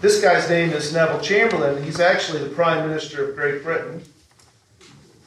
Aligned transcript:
this 0.00 0.22
guy's 0.22 0.48
name 0.48 0.70
is 0.70 0.92
Neville 0.92 1.20
Chamberlain. 1.20 1.82
He's 1.82 2.00
actually 2.00 2.42
the 2.42 2.50
Prime 2.50 2.88
Minister 2.88 3.28
of 3.28 3.36
Great 3.36 3.62
Britain. 3.62 4.02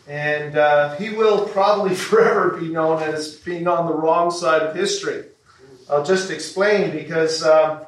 And 0.08 0.58
uh, 0.58 0.96
he 0.96 1.10
will 1.10 1.48
probably 1.48 1.96
forever 2.10 2.58
be 2.58 2.70
known 2.70 3.02
as 3.04 3.36
being 3.36 3.68
on 3.68 3.86
the 3.86 3.94
wrong 3.94 4.32
side 4.32 4.64
of 4.64 4.76
history. 4.76 5.26
I'll 5.90 6.04
just 6.04 6.32
explain 6.32 6.92
because 6.92 7.44
um, 7.44 7.82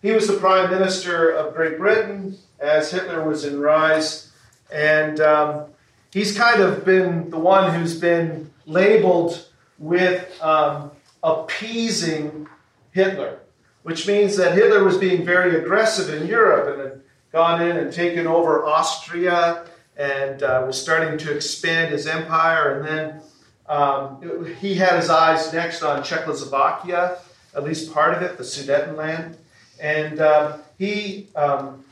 he 0.00 0.12
was 0.12 0.28
the 0.28 0.36
Prime 0.36 0.70
Minister 0.70 1.30
of 1.30 1.54
Great 1.54 1.78
Britain 1.78 2.36
as 2.60 2.92
Hitler 2.92 3.26
was 3.26 3.44
in 3.44 3.60
rise. 3.60 4.30
And 4.72 5.20
um, 5.20 5.66
he's 6.12 6.36
kind 6.36 6.62
of 6.62 6.84
been 6.84 7.30
the 7.30 7.38
one 7.38 7.74
who's 7.74 7.98
been 7.98 8.50
labeled 8.64 9.46
with 9.78 10.40
um, 10.40 10.92
appeasing 11.22 12.46
Hitler, 12.92 13.40
which 13.82 14.06
means 14.06 14.36
that 14.36 14.54
Hitler 14.54 14.84
was 14.84 14.96
being 14.98 15.24
very 15.24 15.56
aggressive 15.56 16.12
in 16.14 16.26
Europe 16.26 16.68
and 16.72 16.80
had 16.80 17.00
gone 17.32 17.62
in 17.62 17.76
and 17.76 17.92
taken 17.92 18.26
over 18.26 18.64
Austria 18.64 19.64
and 19.96 20.42
uh, 20.42 20.64
was 20.66 20.80
starting 20.80 21.18
to 21.18 21.34
expand 21.34 21.92
his 21.92 22.06
empire. 22.06 22.78
And 22.78 22.86
then 22.86 23.20
um, 23.68 24.54
he 24.60 24.74
had 24.74 24.96
his 24.96 25.10
eyes 25.10 25.52
next 25.52 25.82
on 25.82 26.02
Czechoslovakia, 26.02 27.18
at 27.54 27.64
least 27.64 27.92
part 27.92 28.14
of 28.14 28.22
it, 28.22 28.38
the 28.38 28.44
Sudetenland. 28.44 29.36
And 29.80 30.20
um, 30.20 30.62
he, 30.78 31.28
um, 31.34 31.84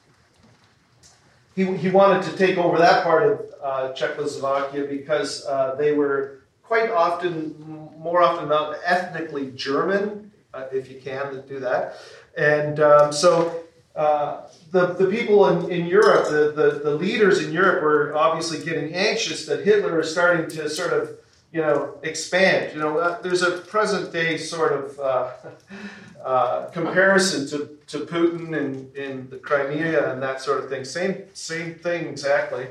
he, 1.57 1.65
he 1.77 1.91
wanted 1.91 2.23
to 2.31 2.37
take 2.37 2.57
over 2.57 2.79
that 2.79 3.03
part 3.03 3.27
of 3.27 3.55
uh, 3.63 3.93
Czechoslovakia 3.93 4.85
because 4.85 5.45
uh, 5.47 5.75
they 5.77 5.93
were 5.93 6.41
quite 6.63 6.91
often, 6.91 7.91
more 7.99 8.23
often 8.23 8.49
than 8.49 8.51
not, 8.51 8.77
ethnically 8.85 9.51
German, 9.57 10.30
uh, 10.55 10.65
if 10.73 10.91
you 10.91 11.01
can 11.01 11.43
do 11.47 11.61
that. 11.61 11.97
And 12.37 12.81
um, 12.81 13.13
so 13.13 13.65
uh, 13.97 14.43
the, 14.71 14.95
the 14.95 15.07
people 15.07 15.49
in, 15.49 15.71
in 15.71 15.87
Europe, 15.87 16.27
the, 16.29 16.53
the, 16.55 16.81
the 16.83 16.95
leaders 16.95 17.45
in 17.45 17.53
Europe 17.53 17.83
were 17.83 18.17
obviously 18.17 18.65
getting 18.65 18.95
anxious 18.95 19.47
that 19.47 19.65
Hitler 19.65 20.01
is 20.01 20.11
starting 20.11 20.49
to 20.57 20.69
sort 20.71 20.93
of, 20.93 21.19
you 21.53 21.61
know, 21.61 21.99
expand. 22.03 22.73
You 22.73 22.81
know, 22.81 22.99
uh, 22.99 23.21
there's 23.21 23.43
a 23.43 23.59
present 23.59 24.13
day 24.13 24.37
sort 24.37 24.73
of 24.73 24.99
uh, 25.01 25.31
uh, 26.25 26.67
comparison 26.67 27.49
to, 27.49 27.79
to 27.89 28.07
Putin 28.07 28.57
in, 28.57 28.91
in 28.95 29.29
the 29.31 29.39
Crimea 29.39 30.13
and 30.13 30.23
that 30.23 30.41
sort 30.41 30.63
of 30.63 30.71
thing. 30.71 30.85
Same, 30.85 31.25
same 31.35 31.75
thing 31.75 32.07
exactly 32.07 32.69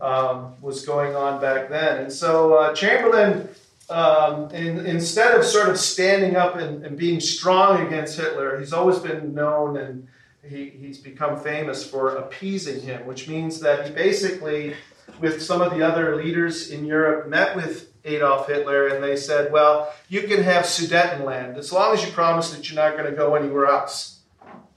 um, 0.00 0.54
was 0.60 0.84
going 0.84 1.14
on 1.14 1.40
back 1.40 1.68
then. 1.68 2.02
And 2.04 2.12
so 2.12 2.54
uh, 2.54 2.74
Chamberlain, 2.74 3.48
um, 3.88 4.50
in, 4.50 4.84
instead 4.84 5.38
of 5.38 5.44
sort 5.44 5.68
of 5.68 5.78
standing 5.78 6.36
up 6.36 6.56
and, 6.56 6.84
and 6.84 6.96
being 6.96 7.20
strong 7.20 7.86
against 7.86 8.18
Hitler, 8.18 8.58
he's 8.58 8.72
always 8.72 8.98
been 8.98 9.34
known 9.34 9.76
and 9.76 10.08
he, 10.42 10.70
he's 10.70 10.98
become 10.98 11.38
famous 11.38 11.88
for 11.88 12.16
appeasing 12.16 12.80
him, 12.80 13.06
which 13.06 13.28
means 13.28 13.60
that 13.60 13.86
he 13.86 13.92
basically, 13.92 14.74
with 15.20 15.42
some 15.42 15.60
of 15.60 15.72
the 15.72 15.82
other 15.82 16.16
leaders 16.16 16.70
in 16.70 16.84
Europe, 16.84 17.28
met 17.28 17.54
with 17.54 17.92
Adolf 18.04 18.46
Hitler 18.46 18.88
and 18.88 19.02
they 19.02 19.16
said, 19.16 19.52
Well, 19.52 19.92
you 20.08 20.22
can 20.22 20.42
have 20.42 20.64
Sudetenland 20.64 21.56
as 21.56 21.72
long 21.72 21.92
as 21.92 22.04
you 22.04 22.12
promise 22.12 22.50
that 22.50 22.68
you're 22.68 22.80
not 22.82 22.96
going 22.96 23.10
to 23.10 23.16
go 23.16 23.34
anywhere 23.34 23.66
else. 23.66 24.20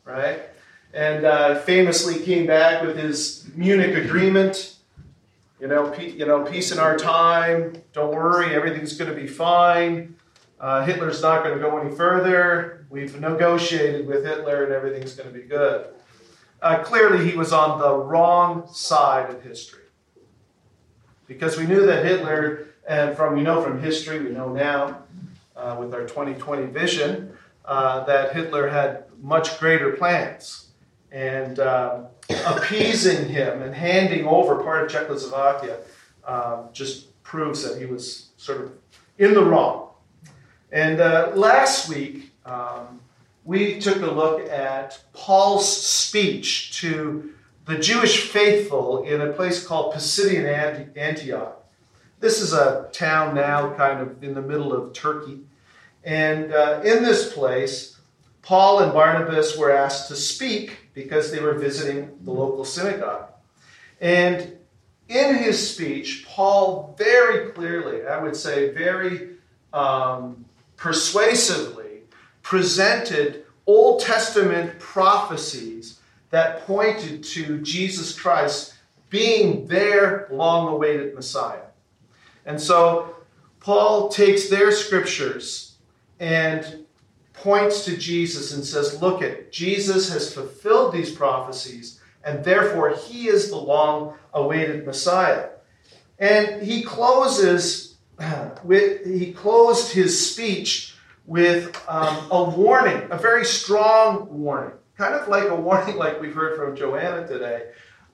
Right? 0.03 0.41
And 0.93 1.25
uh, 1.25 1.59
famously 1.59 2.19
came 2.19 2.47
back 2.47 2.83
with 2.83 2.97
his 2.97 3.47
Munich 3.55 3.95
Agreement. 3.95 4.75
You 5.59 5.67
know, 5.67 5.89
pe- 5.89 6.11
you 6.11 6.25
know, 6.25 6.43
peace 6.43 6.71
in 6.71 6.79
our 6.79 6.97
time. 6.97 7.81
Don't 7.93 8.13
worry, 8.13 8.55
everything's 8.55 8.97
going 8.97 9.11
to 9.13 9.19
be 9.19 9.27
fine. 9.27 10.15
Uh, 10.59 10.85
Hitler's 10.85 11.21
not 11.21 11.43
going 11.43 11.57
to 11.57 11.61
go 11.61 11.77
any 11.77 11.93
further. 11.95 12.85
We've 12.89 13.19
negotiated 13.19 14.07
with 14.07 14.25
Hitler 14.25 14.63
and 14.63 14.73
everything's 14.73 15.13
going 15.15 15.31
to 15.31 15.37
be 15.37 15.45
good. 15.45 15.87
Uh, 16.61 16.79
clearly, 16.79 17.29
he 17.29 17.37
was 17.37 17.53
on 17.53 17.79
the 17.79 17.93
wrong 17.93 18.67
side 18.71 19.29
of 19.29 19.41
history. 19.43 19.83
Because 21.27 21.57
we 21.57 21.65
knew 21.65 21.85
that 21.85 22.05
Hitler, 22.05 22.65
and 22.87 23.15
from 23.15 23.35
we 23.35 23.41
know 23.41 23.61
from 23.61 23.81
history, 23.81 24.19
we 24.19 24.31
know 24.31 24.51
now 24.51 25.03
uh, 25.55 25.77
with 25.79 25.93
our 25.93 26.01
2020 26.01 26.65
vision, 26.67 27.31
uh, 27.65 28.03
that 28.05 28.33
Hitler 28.33 28.67
had 28.67 29.05
much 29.21 29.59
greater 29.59 29.91
plans. 29.91 30.71
And 31.11 31.59
um, 31.59 32.07
appeasing 32.29 33.29
him 33.29 33.61
and 33.61 33.73
handing 33.73 34.25
over 34.25 34.63
part 34.63 34.83
of 34.83 34.91
Czechoslovakia 34.91 35.77
um, 36.25 36.69
just 36.73 37.21
proves 37.23 37.63
that 37.63 37.79
he 37.79 37.85
was 37.85 38.29
sort 38.37 38.61
of 38.61 38.71
in 39.17 39.33
the 39.33 39.43
wrong. 39.43 39.89
And 40.71 40.99
uh, 40.99 41.31
last 41.35 41.89
week, 41.89 42.31
um, 42.45 42.99
we 43.45 43.79
took 43.79 44.01
a 44.01 44.11
look 44.11 44.47
at 44.49 44.99
Paul's 45.13 45.67
speech 45.67 46.79
to 46.81 47.33
the 47.65 47.77
Jewish 47.77 48.29
faithful 48.29 49.03
in 49.03 49.21
a 49.21 49.31
place 49.33 49.65
called 49.65 49.93
Pisidian 49.93 50.95
Antioch. 50.95 51.55
This 52.19 52.41
is 52.41 52.53
a 52.53 52.89
town 52.91 53.35
now 53.35 53.73
kind 53.75 54.01
of 54.01 54.23
in 54.23 54.33
the 54.33 54.41
middle 54.41 54.73
of 54.73 54.93
Turkey. 54.93 55.39
And 56.03 56.53
uh, 56.53 56.81
in 56.83 57.03
this 57.03 57.33
place, 57.33 57.98
Paul 58.41 58.79
and 58.79 58.93
Barnabas 58.93 59.57
were 59.57 59.71
asked 59.71 60.07
to 60.07 60.15
speak 60.15 60.89
because 60.93 61.31
they 61.31 61.39
were 61.39 61.53
visiting 61.53 62.17
the 62.21 62.31
local 62.31 62.65
synagogue. 62.65 63.29
And 64.01 64.57
in 65.07 65.35
his 65.35 65.73
speech, 65.73 66.25
Paul 66.27 66.95
very 66.97 67.51
clearly, 67.51 68.05
I 68.05 68.21
would 68.21 68.35
say 68.35 68.71
very 68.71 69.31
um, 69.73 70.45
persuasively 70.77 72.01
presented 72.41 73.45
Old 73.65 74.01
Testament 74.01 74.79
prophecies 74.79 75.99
that 76.29 76.65
pointed 76.65 77.23
to 77.23 77.59
Jesus 77.61 78.17
Christ 78.17 78.75
being 79.09 79.67
their 79.67 80.27
long 80.31 80.67
awaited 80.67 81.15
Messiah. 81.15 81.67
And 82.45 82.59
so 82.59 83.15
Paul 83.59 84.09
takes 84.09 84.49
their 84.49 84.71
scriptures 84.71 85.77
and 86.19 86.85
points 87.39 87.85
to 87.85 87.97
Jesus 87.97 88.53
and 88.53 88.63
says, 88.63 89.01
Look 89.01 89.21
at 89.21 89.51
Jesus 89.51 90.11
has 90.11 90.33
fulfilled 90.33 90.93
these 90.93 91.11
prophecies, 91.11 91.99
and 92.23 92.43
therefore 92.43 92.91
he 92.91 93.27
is 93.27 93.49
the 93.49 93.57
long 93.57 94.15
awaited 94.33 94.85
Messiah. 94.85 95.49
And 96.19 96.61
he 96.61 96.83
closes 96.83 97.97
with, 98.63 99.05
he 99.05 99.31
closed 99.31 99.91
his 99.93 100.31
speech 100.31 100.95
with 101.25 101.79
um, 101.87 102.27
a 102.31 102.43
warning, 102.43 103.07
a 103.11 103.17
very 103.17 103.45
strong 103.45 104.27
warning, 104.29 104.73
kind 104.97 105.13
of 105.13 105.27
like 105.27 105.47
a 105.49 105.55
warning 105.55 105.95
like 105.97 106.19
we've 106.19 106.33
heard 106.33 106.57
from 106.57 106.75
Joanna 106.75 107.27
today 107.27 107.69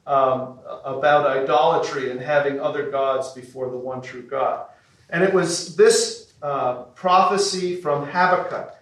um, 0.05 0.59
about 0.83 1.25
idolatry 1.25 2.11
and 2.11 2.19
having 2.19 2.59
other 2.59 2.91
gods 2.91 3.31
before 3.31 3.69
the 3.69 3.77
one 3.77 4.01
true 4.01 4.21
God. 4.21 4.67
And 5.09 5.23
it 5.23 5.33
was 5.33 5.75
this 5.75 6.33
uh, 6.41 6.83
prophecy 6.93 7.75
from 7.77 8.05
Habakkuk, 8.05 8.74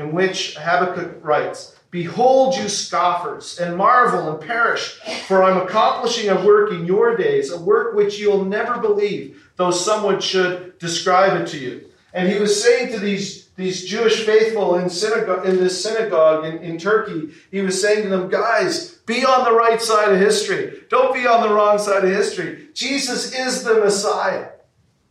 in 0.00 0.12
which 0.12 0.56
Habakkuk 0.56 1.18
writes, 1.22 1.76
Behold, 1.90 2.56
you 2.56 2.68
scoffers, 2.68 3.58
and 3.58 3.76
marvel 3.76 4.30
and 4.30 4.40
perish, 4.40 4.98
for 5.26 5.42
I'm 5.42 5.58
accomplishing 5.58 6.30
a 6.30 6.44
work 6.44 6.72
in 6.72 6.86
your 6.86 7.16
days, 7.16 7.50
a 7.50 7.60
work 7.60 7.94
which 7.94 8.18
you'll 8.18 8.44
never 8.44 8.78
believe, 8.78 9.50
though 9.56 9.72
someone 9.72 10.20
should 10.20 10.78
describe 10.78 11.40
it 11.40 11.48
to 11.48 11.58
you. 11.58 11.90
And 12.14 12.28
he 12.28 12.38
was 12.38 12.62
saying 12.62 12.92
to 12.92 12.98
these, 12.98 13.48
these 13.56 13.84
Jewish 13.84 14.24
faithful 14.24 14.76
in, 14.76 14.88
synagogue, 14.88 15.46
in 15.46 15.56
this 15.56 15.82
synagogue 15.82 16.44
in, 16.44 16.58
in 16.58 16.78
Turkey, 16.78 17.34
he 17.50 17.60
was 17.60 17.80
saying 17.80 18.04
to 18.04 18.08
them, 18.08 18.28
guys, 18.28 18.92
be 19.06 19.24
on 19.24 19.44
the 19.44 19.52
right 19.52 19.82
side 19.82 20.12
of 20.12 20.18
history. 20.18 20.84
Don't 20.88 21.12
be 21.12 21.26
on 21.26 21.42
the 21.42 21.52
wrong 21.52 21.78
side 21.78 22.04
of 22.04 22.10
history. 22.10 22.68
Jesus 22.72 23.34
is 23.34 23.64
the 23.64 23.74
Messiah. 23.74 24.50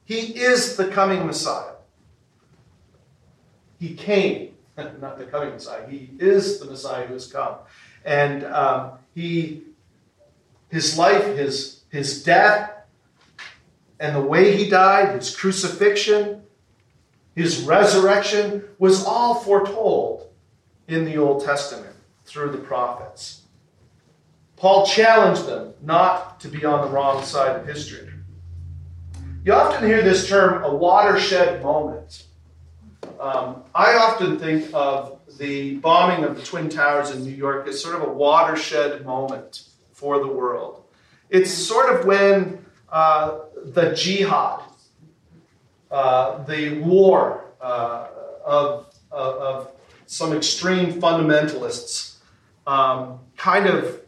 He 0.05 0.39
is 0.39 0.77
the 0.77 0.87
coming 0.87 1.25
Messiah. 1.25 1.73
He 3.79 3.93
came, 3.93 4.55
not 5.01 5.17
the 5.17 5.25
coming 5.25 5.51
Messiah. 5.51 5.87
He 5.87 6.11
is 6.19 6.59
the 6.59 6.65
Messiah 6.65 7.05
who 7.05 7.13
has 7.13 7.31
come. 7.31 7.55
And 8.05 8.43
um, 8.45 8.91
he, 9.13 9.63
his 10.69 10.97
life, 10.97 11.23
his, 11.35 11.81
his 11.89 12.23
death, 12.23 12.71
and 13.99 14.15
the 14.15 14.21
way 14.21 14.55
he 14.55 14.69
died, 14.69 15.15
his 15.15 15.35
crucifixion, 15.35 16.43
his 17.35 17.61
resurrection, 17.61 18.63
was 18.77 19.05
all 19.05 19.35
foretold 19.35 20.29
in 20.87 21.05
the 21.05 21.17
Old 21.17 21.43
Testament 21.43 21.95
through 22.25 22.51
the 22.51 22.57
prophets. 22.57 23.41
Paul 24.55 24.85
challenged 24.85 25.45
them 25.45 25.73
not 25.81 26.39
to 26.41 26.47
be 26.47 26.65
on 26.65 26.85
the 26.85 26.91
wrong 26.91 27.23
side 27.23 27.55
of 27.55 27.65
history. 27.65 28.09
You 29.45 29.53
often 29.53 29.87
hear 29.87 30.01
this 30.01 30.27
term 30.27 30.63
a 30.63 30.73
watershed 30.73 31.63
moment. 31.63 32.25
Um, 33.19 33.63
I 33.75 33.95
often 33.95 34.39
think 34.39 34.69
of 34.73 35.19
the 35.37 35.75
bombing 35.77 36.23
of 36.23 36.37
the 36.37 36.41
Twin 36.41 36.69
Towers 36.69 37.11
in 37.11 37.23
New 37.23 37.35
York 37.35 37.67
as 37.67 37.81
sort 37.81 37.95
of 37.95 38.07
a 38.07 38.11
watershed 38.11 39.05
moment 39.05 39.67
for 39.91 40.19
the 40.19 40.27
world. 40.27 40.83
It's 41.29 41.51
sort 41.51 41.93
of 41.93 42.05
when 42.05 42.65
uh, 42.89 43.39
the 43.65 43.93
jihad, 43.93 44.61
uh, 45.91 46.43
the 46.45 46.79
war 46.79 47.45
uh, 47.61 48.07
of, 48.45 48.95
of, 49.11 49.71
some 50.05 50.33
extreme 50.33 50.99
fundamentalists 50.99 52.15
um, 52.65 53.19
kind 53.37 53.67
of 53.67 54.01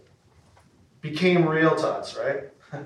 became 1.01 1.47
real 1.47 1.75
to 1.75 1.87
us, 1.87 2.17
right? 2.17 2.45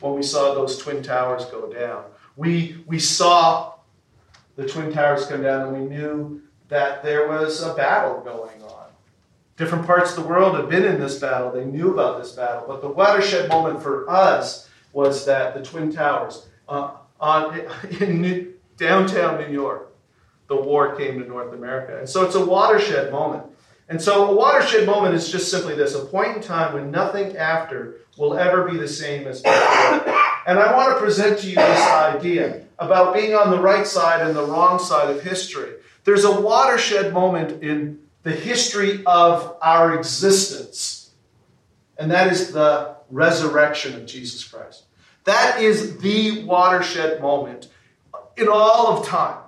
when 0.00 0.14
we 0.14 0.22
saw 0.22 0.52
those 0.52 0.76
Twin 0.76 1.02
Towers 1.02 1.46
go 1.46 1.72
down. 1.72 2.04
We, 2.36 2.84
we 2.86 2.98
saw 2.98 3.77
the 4.58 4.66
Twin 4.66 4.92
Towers 4.92 5.24
come 5.26 5.42
down 5.42 5.68
and 5.68 5.72
we 5.72 5.88
knew 5.88 6.42
that 6.66 7.04
there 7.04 7.28
was 7.28 7.62
a 7.62 7.74
battle 7.74 8.20
going 8.22 8.60
on. 8.64 8.88
Different 9.56 9.86
parts 9.86 10.10
of 10.10 10.22
the 10.24 10.28
world 10.28 10.56
had 10.56 10.68
been 10.68 10.84
in 10.84 11.00
this 11.00 11.20
battle, 11.20 11.52
they 11.52 11.64
knew 11.64 11.92
about 11.92 12.20
this 12.20 12.32
battle, 12.32 12.64
but 12.66 12.82
the 12.82 12.88
watershed 12.88 13.48
moment 13.48 13.80
for 13.80 14.10
us 14.10 14.68
was 14.92 15.24
that 15.26 15.54
the 15.54 15.62
Twin 15.62 15.92
Towers 15.92 16.48
uh, 16.68 16.90
on, 17.20 17.60
in 18.00 18.20
New, 18.20 18.52
downtown 18.76 19.40
New 19.40 19.52
York, 19.52 19.94
the 20.48 20.56
war 20.56 20.96
came 20.96 21.20
to 21.22 21.28
North 21.28 21.54
America. 21.54 21.96
And 21.96 22.08
so 22.08 22.24
it's 22.24 22.34
a 22.34 22.44
watershed 22.44 23.12
moment. 23.12 23.44
And 23.88 24.02
so 24.02 24.28
a 24.28 24.34
watershed 24.34 24.86
moment 24.86 25.14
is 25.14 25.30
just 25.30 25.52
simply 25.52 25.76
this 25.76 25.94
a 25.94 26.04
point 26.04 26.36
in 26.36 26.42
time 26.42 26.74
when 26.74 26.90
nothing 26.90 27.36
after 27.36 28.00
will 28.16 28.36
ever 28.36 28.68
be 28.68 28.76
the 28.76 28.88
same 28.88 29.28
as 29.28 29.40
before. 29.40 30.27
And 30.48 30.58
I 30.58 30.74
want 30.74 30.94
to 30.94 31.04
present 31.04 31.40
to 31.40 31.46
you 31.46 31.56
this 31.56 31.86
idea 31.88 32.62
about 32.78 33.12
being 33.12 33.34
on 33.34 33.50
the 33.50 33.60
right 33.60 33.86
side 33.86 34.26
and 34.26 34.34
the 34.34 34.46
wrong 34.46 34.78
side 34.78 35.14
of 35.14 35.22
history. 35.22 35.74
There's 36.04 36.24
a 36.24 36.40
watershed 36.40 37.12
moment 37.12 37.62
in 37.62 37.98
the 38.22 38.30
history 38.30 39.04
of 39.04 39.58
our 39.60 39.94
existence, 39.94 41.10
and 41.98 42.10
that 42.12 42.32
is 42.32 42.52
the 42.52 42.96
resurrection 43.10 43.94
of 43.94 44.06
Jesus 44.06 44.42
Christ. 44.42 44.84
That 45.24 45.60
is 45.60 45.98
the 45.98 46.44
watershed 46.44 47.20
moment 47.20 47.68
in 48.38 48.48
all 48.48 48.96
of 48.96 49.06
time. 49.06 49.42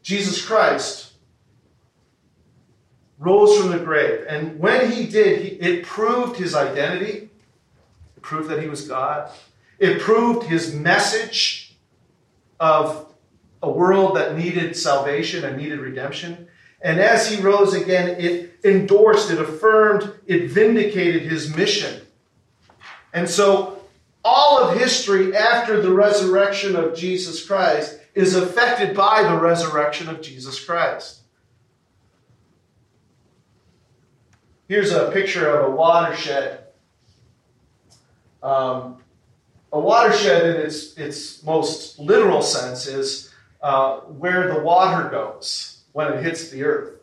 Jesus 0.00 0.46
Christ 0.46 1.14
rose 3.18 3.58
from 3.58 3.72
the 3.72 3.80
grave. 3.80 4.26
And 4.28 4.60
when 4.60 4.92
he 4.92 5.08
did, 5.08 5.42
he, 5.42 5.48
it 5.56 5.84
proved 5.84 6.36
his 6.36 6.54
identity, 6.54 7.23
it 7.23 7.23
proved 8.24 8.48
that 8.48 8.60
he 8.60 8.68
was 8.68 8.88
God, 8.88 9.30
it 9.78 10.00
proved 10.00 10.46
his 10.46 10.74
message 10.74 11.76
of 12.58 13.12
a 13.62 13.70
world 13.70 14.16
that 14.16 14.36
needed 14.36 14.76
salvation 14.76 15.44
and 15.44 15.56
needed 15.56 15.78
redemption. 15.78 16.48
And 16.80 17.00
as 17.00 17.30
he 17.30 17.40
rose 17.40 17.74
again, 17.74 18.16
it 18.18 18.58
endorsed, 18.64 19.30
it 19.30 19.40
affirmed, 19.40 20.12
it 20.26 20.50
vindicated 20.50 21.22
his 21.22 21.54
mission. 21.54 22.02
And 23.12 23.28
so 23.28 23.84
all 24.24 24.58
of 24.58 24.78
history 24.78 25.36
after 25.36 25.80
the 25.80 25.92
resurrection 25.92 26.76
of 26.76 26.96
Jesus 26.96 27.46
Christ 27.46 28.00
is 28.14 28.34
affected 28.34 28.96
by 28.96 29.22
the 29.22 29.38
resurrection 29.38 30.08
of 30.08 30.22
Jesus 30.22 30.62
Christ. 30.62 31.20
Here's 34.68 34.92
a 34.92 35.10
picture 35.10 35.48
of 35.48 35.72
a 35.72 35.76
watershed. 35.76 36.63
Um, 38.44 38.98
a 39.72 39.80
watershed, 39.80 40.54
in 40.54 40.62
its, 40.62 40.96
its 40.96 41.42
most 41.42 41.98
literal 41.98 42.42
sense, 42.42 42.86
is 42.86 43.32
uh, 43.62 44.00
where 44.00 44.52
the 44.52 44.60
water 44.60 45.08
goes 45.08 45.80
when 45.92 46.12
it 46.12 46.22
hits 46.22 46.50
the 46.50 46.62
earth, 46.62 47.00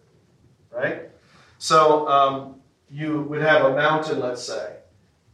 right? 0.72 1.10
So 1.58 2.08
um, 2.08 2.62
you 2.90 3.24
would 3.24 3.42
have 3.42 3.66
a 3.66 3.76
mountain, 3.76 4.20
let's 4.20 4.44
say, 4.44 4.78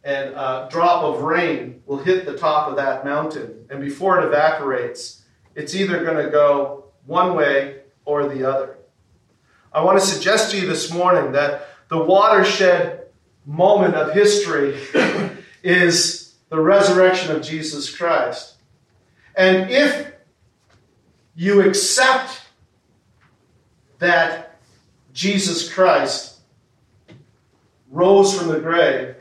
and 0.03 0.33
a 0.33 0.67
drop 0.71 1.03
of 1.03 1.21
rain 1.21 1.83
will 1.85 1.97
hit 1.97 2.25
the 2.25 2.37
top 2.37 2.69
of 2.69 2.77
that 2.77 3.03
mountain, 3.03 3.67
and 3.69 3.81
before 3.81 4.19
it 4.19 4.25
evaporates, 4.25 5.23
it's 5.53 5.75
either 5.75 6.03
going 6.03 6.23
to 6.23 6.31
go 6.31 6.85
one 7.05 7.35
way 7.35 7.81
or 8.05 8.27
the 8.27 8.49
other. 8.49 8.77
I 9.73 9.83
want 9.83 9.99
to 9.99 10.05
suggest 10.05 10.51
to 10.51 10.59
you 10.59 10.65
this 10.65 10.91
morning 10.93 11.33
that 11.33 11.67
the 11.89 11.97
watershed 12.03 13.07
moment 13.45 13.95
of 13.95 14.13
history 14.13 14.77
is 15.67 16.35
the 16.47 16.59
resurrection 16.59 17.35
of 17.35 17.41
Jesus 17.41 17.93
Christ. 17.93 18.55
And 19.35 19.69
if 19.69 20.13
you 21.35 21.61
accept 21.61 22.41
that 23.99 24.59
Jesus 25.11 25.71
Christ 25.71 26.39
rose 27.91 28.37
from 28.37 28.47
the 28.47 28.61
grave, 28.61 29.15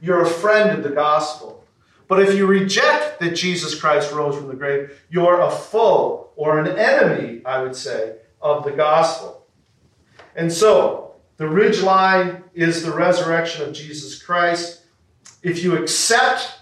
you're 0.00 0.22
a 0.22 0.26
friend 0.26 0.70
of 0.70 0.82
the 0.82 0.94
gospel. 0.94 1.62
But 2.06 2.22
if 2.22 2.34
you 2.34 2.46
reject 2.46 3.20
that 3.20 3.36
Jesus 3.36 3.78
Christ 3.78 4.10
rose 4.12 4.36
from 4.36 4.48
the 4.48 4.54
grave, 4.54 4.98
you're 5.10 5.42
a 5.42 5.50
foe 5.50 6.30
or 6.34 6.60
an 6.60 6.78
enemy, 6.78 7.42
I 7.44 7.62
would 7.62 7.76
say, 7.76 8.16
of 8.40 8.64
the 8.64 8.70
gospel. 8.70 9.46
And 10.34 10.50
so, 10.50 11.16
the 11.36 11.48
ridge 11.48 11.82
line 11.82 12.44
is 12.54 12.82
the 12.82 12.92
resurrection 12.92 13.68
of 13.68 13.74
Jesus 13.74 14.20
Christ. 14.20 14.84
If 15.42 15.62
you 15.62 15.76
accept 15.76 16.60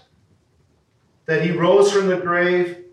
that 1.25 1.43
he 1.43 1.51
rose 1.51 1.91
from 1.91 2.07
the 2.07 2.17
grave, 2.17 2.85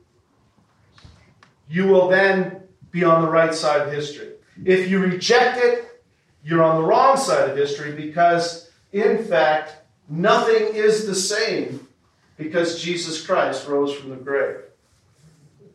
you 1.69 1.87
will 1.87 2.09
then 2.09 2.63
be 2.91 3.05
on 3.05 3.23
the 3.23 3.29
right 3.29 3.55
side 3.55 3.83
of 3.83 3.93
history. 3.93 4.33
If 4.65 4.89
you 4.89 5.01
reject 5.01 5.59
it, 5.59 6.03
you're 6.45 6.63
on 6.63 6.81
the 6.81 6.87
wrong 6.87 7.17
side 7.17 7.51
of 7.51 7.57
history 7.57 7.93
because, 7.93 8.71
in 8.93 9.25
fact, 9.25 9.77
nothing 10.09 10.75
is 10.75 11.07
the 11.07 11.15
same 11.15 11.89
because 12.37 12.83
Jesus 12.83 13.25
Christ 13.25 13.67
rose 13.67 13.95
from 13.95 14.11
the 14.11 14.17
grave. 14.17 14.57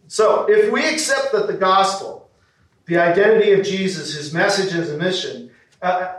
So, 0.08 0.46
if 0.50 0.72
we 0.72 0.88
accept 0.88 1.32
that 1.34 1.48
the 1.48 1.54
gospel, 1.54 2.30
the 2.86 2.98
identity 2.98 3.52
of 3.54 3.66
Jesus, 3.66 4.16
his 4.16 4.34
message, 4.34 4.74
and 4.74 4.84
his 4.84 4.98
mission, 4.98 5.52
uh, 5.82 6.14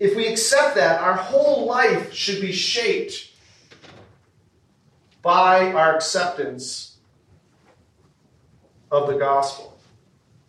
if 0.00 0.14
we 0.14 0.26
accept 0.26 0.76
that, 0.76 1.00
our 1.00 1.14
whole 1.14 1.66
life 1.66 2.12
should 2.12 2.40
be 2.40 2.52
shaped 2.52 3.32
by 5.22 5.72
our 5.72 5.94
acceptance 5.96 6.98
of 8.90 9.08
the 9.08 9.18
gospel. 9.18 9.78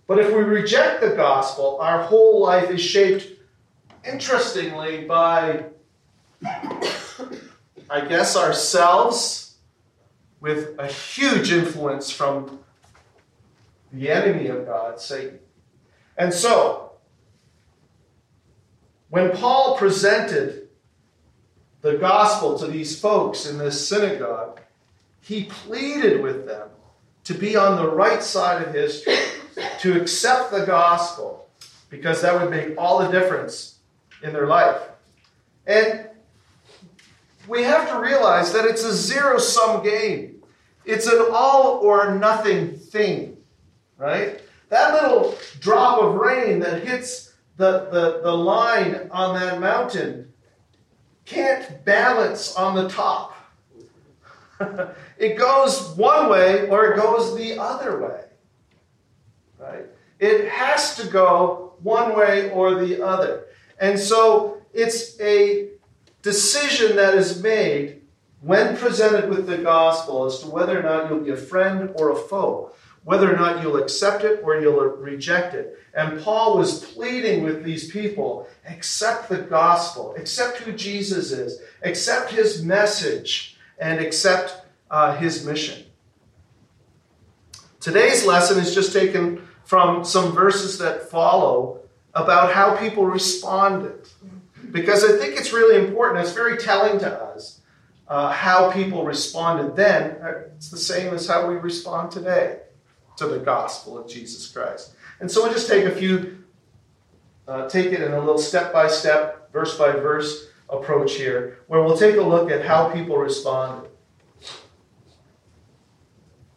But 0.07 0.19
if 0.19 0.27
we 0.27 0.41
reject 0.41 1.01
the 1.01 1.09
gospel, 1.09 1.77
our 1.81 2.03
whole 2.03 2.41
life 2.41 2.69
is 2.69 2.81
shaped, 2.81 3.27
interestingly, 4.05 5.05
by, 5.05 5.65
I 7.89 8.01
guess, 8.07 8.35
ourselves, 8.35 9.57
with 10.39 10.79
a 10.79 10.87
huge 10.87 11.51
influence 11.51 12.09
from 12.09 12.59
the 13.91 14.09
enemy 14.09 14.47
of 14.47 14.65
God, 14.65 14.99
Satan. 14.99 15.39
And 16.17 16.33
so, 16.33 16.88
when 19.09 19.31
Paul 19.31 19.77
presented 19.77 20.67
the 21.81 21.97
gospel 21.97 22.57
to 22.59 22.67
these 22.67 22.99
folks 22.99 23.45
in 23.45 23.57
this 23.57 23.87
synagogue, 23.87 24.59
he 25.21 25.45
pleaded 25.45 26.21
with 26.21 26.45
them 26.45 26.69
to 27.23 27.33
be 27.33 27.55
on 27.55 27.75
the 27.75 27.89
right 27.89 28.21
side 28.23 28.61
of 28.61 28.73
history, 28.73 29.15
to 29.79 29.99
accept 29.99 30.51
the 30.51 30.65
gospel, 30.65 31.47
because 31.89 32.21
that 32.21 32.39
would 32.39 32.49
make 32.49 32.77
all 32.77 32.99
the 32.99 33.11
difference 33.11 33.75
in 34.23 34.33
their 34.33 34.47
life. 34.47 34.81
And 35.65 36.07
we 37.47 37.63
have 37.63 37.89
to 37.89 37.99
realize 37.99 38.53
that 38.53 38.65
it's 38.65 38.83
a 38.83 38.93
zero 38.93 39.37
sum 39.37 39.83
game, 39.83 40.43
it's 40.85 41.07
an 41.07 41.25
all 41.31 41.79
or 41.79 42.15
nothing 42.15 42.75
thing, 42.75 43.37
right? 43.97 44.41
That 44.69 44.93
little 44.93 45.35
drop 45.59 46.01
of 46.01 46.15
rain 46.15 46.59
that 46.59 46.83
hits 46.83 47.28
the, 47.59 47.89
the, 47.91 48.21
the 48.23 48.31
line 48.31 49.09
on 49.11 49.37
that 49.37 49.59
mountain 49.59 50.31
can't 51.25 51.83
balance 51.83 52.55
on 52.55 52.73
the 52.73 52.87
top. 52.87 53.35
it 55.17 55.37
goes 55.37 55.89
one 55.97 56.29
way 56.29 56.69
or 56.69 56.93
it 56.93 56.95
goes 56.95 57.35
the 57.35 57.59
other 57.59 57.99
way. 57.99 58.21
Right? 59.59 59.85
It 60.19 60.47
has 60.47 60.95
to 60.95 61.07
go 61.07 61.73
one 61.83 62.17
way 62.17 62.49
or 62.51 62.75
the 62.75 63.05
other. 63.05 63.47
And 63.77 63.99
so 63.99 64.61
it's 64.73 65.19
a 65.19 65.71
decision 66.21 66.95
that 66.95 67.13
is 67.13 67.43
made 67.43 68.03
when 68.39 68.77
presented 68.77 69.29
with 69.29 69.47
the 69.47 69.57
gospel 69.57 70.23
as 70.23 70.39
to 70.39 70.47
whether 70.47 70.79
or 70.79 70.83
not 70.83 71.09
you'll 71.09 71.25
be 71.25 71.31
a 71.31 71.37
friend 71.37 71.91
or 71.95 72.11
a 72.11 72.15
foe 72.15 72.71
whether 73.09 73.33
or 73.33 73.35
not 73.35 73.63
you'll 73.63 73.77
accept 73.77 74.23
it 74.23 74.39
or 74.43 74.61
you'll 74.61 74.79
reject 74.97 75.55
it. 75.55 75.79
And 75.95 76.21
Paul 76.21 76.59
was 76.59 76.85
pleading 76.93 77.41
with 77.41 77.63
these 77.63 77.89
people 77.89 78.47
accept 78.67 79.29
the 79.29 79.39
gospel, 79.39 80.13
accept 80.15 80.59
who 80.59 80.73
Jesus 80.73 81.31
is, 81.31 81.59
accept 81.81 82.29
his 82.29 82.63
message, 82.63 83.57
and 83.79 83.99
accept 83.99 84.61
uh, 84.91 85.15
his 85.15 85.43
mission. 85.43 85.85
Today's 87.79 88.27
lesson 88.27 88.59
is 88.59 88.75
just 88.75 88.93
taken 88.93 89.41
from 89.63 90.05
some 90.05 90.31
verses 90.31 90.77
that 90.77 91.09
follow 91.09 91.79
about 92.13 92.53
how 92.53 92.77
people 92.77 93.07
responded. 93.07 94.07
Because 94.69 95.03
I 95.03 95.17
think 95.17 95.35
it's 95.35 95.51
really 95.51 95.83
important, 95.83 96.23
it's 96.23 96.35
very 96.35 96.57
telling 96.57 96.99
to 96.99 97.11
us 97.11 97.61
uh, 98.07 98.31
how 98.31 98.71
people 98.71 99.03
responded 99.03 99.75
then. 99.75 100.15
It's 100.57 100.69
the 100.69 100.77
same 100.77 101.11
as 101.11 101.25
how 101.25 101.47
we 101.49 101.55
respond 101.55 102.11
today 102.11 102.59
to 103.19 103.27
the 103.27 103.39
gospel 103.39 103.97
of 103.97 104.09
Jesus 104.09 104.47
Christ. 104.47 104.93
And 105.19 105.29
so 105.29 105.43
we'll 105.43 105.53
just 105.53 105.69
take 105.69 105.85
a 105.85 105.91
few 105.91 106.39
uh, 107.49 107.67
take 107.67 107.87
it 107.87 108.01
in 108.01 108.13
a 108.13 108.19
little 108.19 108.37
step 108.37 108.71
by 108.71 108.87
step, 108.87 109.51
verse 109.51 109.75
by 109.75 109.91
verse 109.91 110.49
approach 110.69 111.15
here, 111.15 111.59
where 111.65 111.81
we'll 111.81 111.97
take 111.97 112.15
a 112.15 112.21
look 112.21 112.51
at 112.51 112.63
how 112.63 112.89
people 112.89 113.17
responded. 113.17 113.89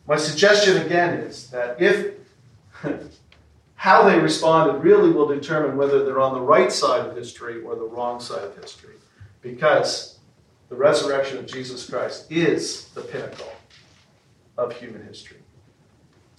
My 0.07 0.16
suggestion 0.16 0.76
again 0.85 1.19
is 1.21 1.49
that 1.49 1.81
if 1.81 2.14
how 3.75 4.02
they 4.02 4.19
responded 4.19 4.83
really 4.85 5.11
will 5.11 5.26
determine 5.26 5.78
whether 5.78 6.04
they're 6.04 6.21
on 6.21 6.35
the 6.35 6.40
right 6.40 6.71
side 6.71 7.07
of 7.07 7.16
history 7.16 7.62
or 7.62 7.75
the 7.75 7.85
wrong 7.85 8.21
side 8.21 8.45
of 8.45 8.54
history, 8.57 8.97
because 9.40 10.19
the 10.69 10.76
resurrection 10.76 11.38
of 11.38 11.47
Jesus 11.47 11.88
Christ 11.88 12.31
is 12.31 12.88
the 12.90 13.00
pinnacle 13.00 13.52
of 14.59 14.76
human 14.76 15.02
history. 15.07 15.41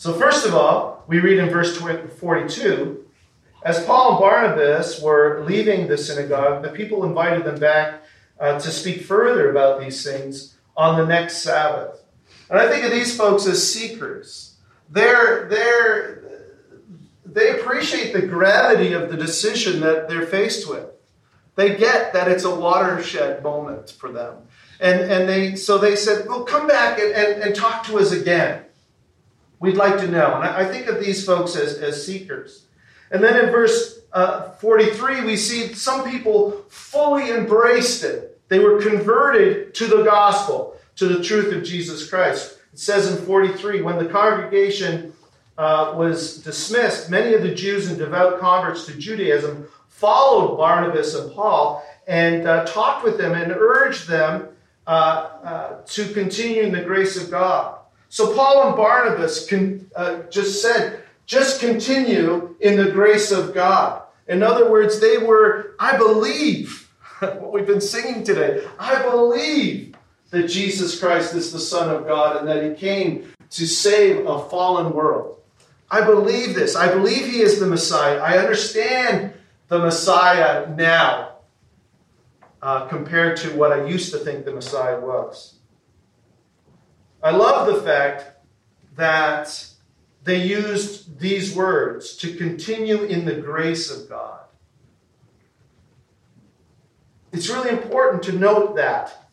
So, 0.04 0.12
first 0.12 0.46
of 0.46 0.54
all, 0.54 1.06
we 1.08 1.20
read 1.20 1.38
in 1.40 1.50
verse 1.50 1.78
42 1.78 3.06
as 3.64 3.86
Paul 3.86 4.10
and 4.12 4.20
Barnabas 4.20 5.02
were 5.02 5.46
leaving 5.46 5.88
the 5.88 5.98
synagogue, 5.98 6.62
the 6.62 6.72
people 6.72 7.06
invited 7.06 7.46
them 7.46 7.58
back 7.58 8.04
uh, 8.38 8.60
to 8.60 8.70
speak 8.70 9.04
further 9.04 9.50
about 9.50 9.80
these 9.80 10.04
things 10.04 10.58
on 10.76 11.00
the 11.00 11.06
next 11.06 11.38
Sabbath. 11.38 12.04
And 12.50 12.60
I 12.60 12.70
think 12.70 12.84
of 12.84 12.92
these 12.92 13.16
folks 13.16 13.48
as 13.48 13.66
seekers. 13.66 14.58
They're, 14.90 15.48
they're, 15.48 16.24
they 17.26 17.58
appreciate 17.62 18.12
the 18.12 18.28
gravity 18.28 18.92
of 18.92 19.10
the 19.10 19.16
decision 19.16 19.80
that 19.80 20.10
they're 20.10 20.28
faced 20.28 20.70
with. 20.70 20.88
They 21.56 21.78
get 21.78 22.12
that 22.12 22.28
it's 22.28 22.44
a 22.44 22.54
watershed 22.54 23.42
moment 23.42 23.92
for 23.92 24.12
them. 24.12 24.36
And, 24.82 25.00
and 25.00 25.30
they, 25.30 25.56
so 25.56 25.78
they 25.78 25.96
said, 25.96 26.28
well, 26.28 26.44
come 26.44 26.68
back 26.68 27.00
and, 27.00 27.14
and, 27.14 27.42
and 27.42 27.56
talk 27.56 27.86
to 27.86 28.00
us 28.00 28.12
again. 28.12 28.66
We'd 29.64 29.78
like 29.78 29.98
to 30.02 30.10
know. 30.10 30.36
And 30.36 30.44
I, 30.44 30.70
think 30.70 30.88
of 30.88 31.00
these 31.00 31.26
folks 31.26 31.56
as, 31.56 31.78
as 31.78 32.06
seekers. 32.06 32.66
And 33.12 33.24
then 33.24 33.46
in 33.46 33.50
verse 33.50 34.02
uh, 34.12 34.50
43, 34.56 35.24
we 35.24 35.38
see 35.38 35.74
some 35.74 36.04
people 36.04 36.66
fully 36.68 37.32
embraced 37.32 38.04
it. 38.04 38.42
They 38.50 38.60
were 38.60 38.82
converted 38.82 39.74
to 39.76 39.88
the 39.88 40.04
gospel, 40.04 40.76
to 40.98 41.08
the 41.08 41.24
truth 41.24 41.54
of 41.54 41.64
Jesus 41.64 42.10
Christ. 42.10 42.60
It 42.74 42.80
says 42.80 43.10
in 43.10 43.26
43 43.26 43.84
when 43.84 43.98
the 43.98 44.08
congregation 44.12 45.14
uh, 45.58 45.94
was 45.96 46.40
dismissed, 46.40 47.10
many 47.10 47.34
of 47.34 47.42
the 47.42 47.56
Jews 47.56 47.88
and 47.88 47.98
devout 47.98 48.42
converts 48.42 48.86
to 48.88 48.98
Judaism 48.98 49.70
followed 49.88 50.58
Barnabas 50.58 51.16
and 51.16 51.34
Paul 51.34 51.82
and 52.06 52.46
uh, 52.46 52.66
talked 52.66 53.06
with 53.06 53.18
them 53.18 53.34
and 53.34 53.54
urged 53.54 54.10
them 54.10 54.50
uh, 54.88 54.90
uh 54.90 55.82
to 55.86 56.12
continue 56.12 56.64
in 56.64 56.74
the 56.74 56.82
grace 56.82 57.16
of 57.16 57.32
God. 57.32 57.80
So 58.14 58.36
Paul 58.36 58.68
and 58.68 58.76
Barnabas 58.76 59.48
can, 59.48 59.90
uh, 59.96 60.20
just 60.30 60.62
said, 60.62 61.02
just 61.26 61.60
continue 61.60 62.56
in 62.60 62.78
the 62.78 62.92
grace 62.92 63.32
of 63.32 63.56
God. 63.56 64.04
In 64.28 64.44
other 64.44 64.70
words, 64.70 65.00
they 65.00 65.18
were, 65.18 65.76
I 65.80 65.98
believe, 65.98 66.92
what 67.20 67.52
we've 67.52 67.66
been 67.66 67.82
singing 67.82 68.24
today, 68.24 68.68
I 68.78 69.02
believe 69.02 69.96
that 70.30 70.48
Jesus 70.48 71.00
Christ 71.00 71.34
is 71.34 71.52
the 71.52 71.58
Son 71.58 71.90
of 71.90 72.06
God 72.06 72.38
and 72.38 72.48
that 72.48 72.64
He 72.64 72.76
came 72.76 73.34
to 73.50 73.66
save 73.66 74.28
a 74.28 74.48
fallen 74.48 74.94
world. 74.94 75.42
I 75.90 76.06
believe 76.06 76.54
this. 76.54 76.76
I 76.76 76.94
believe 76.94 77.26
He 77.26 77.42
is 77.42 77.60
the 77.60 77.66
Messiah. 77.66 78.20
I 78.20 78.38
understand 78.38 79.34
the 79.70 79.80
Messiah 79.80 80.72
now 80.76 81.38
uh, 82.62 82.86
compared 82.86 83.38
to 83.38 83.58
what 83.58 83.72
I 83.72 83.88
used 83.88 84.12
to 84.12 84.20
think 84.20 84.46
the 84.46 84.54
Messiah 84.54 85.00
was. 85.00 85.56
I 87.24 87.32
love 87.32 87.68
the 87.68 87.82
fact 87.82 88.26
that 88.98 89.66
they 90.26 90.46
used 90.46 91.20
these 91.20 91.56
words 91.56 92.18
to 92.18 92.36
continue 92.36 93.04
in 93.04 93.24
the 93.24 93.36
grace 93.36 93.90
of 93.90 94.10
God. 94.10 94.42
It's 97.32 97.48
really 97.48 97.70
important 97.70 98.24
to 98.24 98.34
note 98.34 98.76
that 98.76 99.30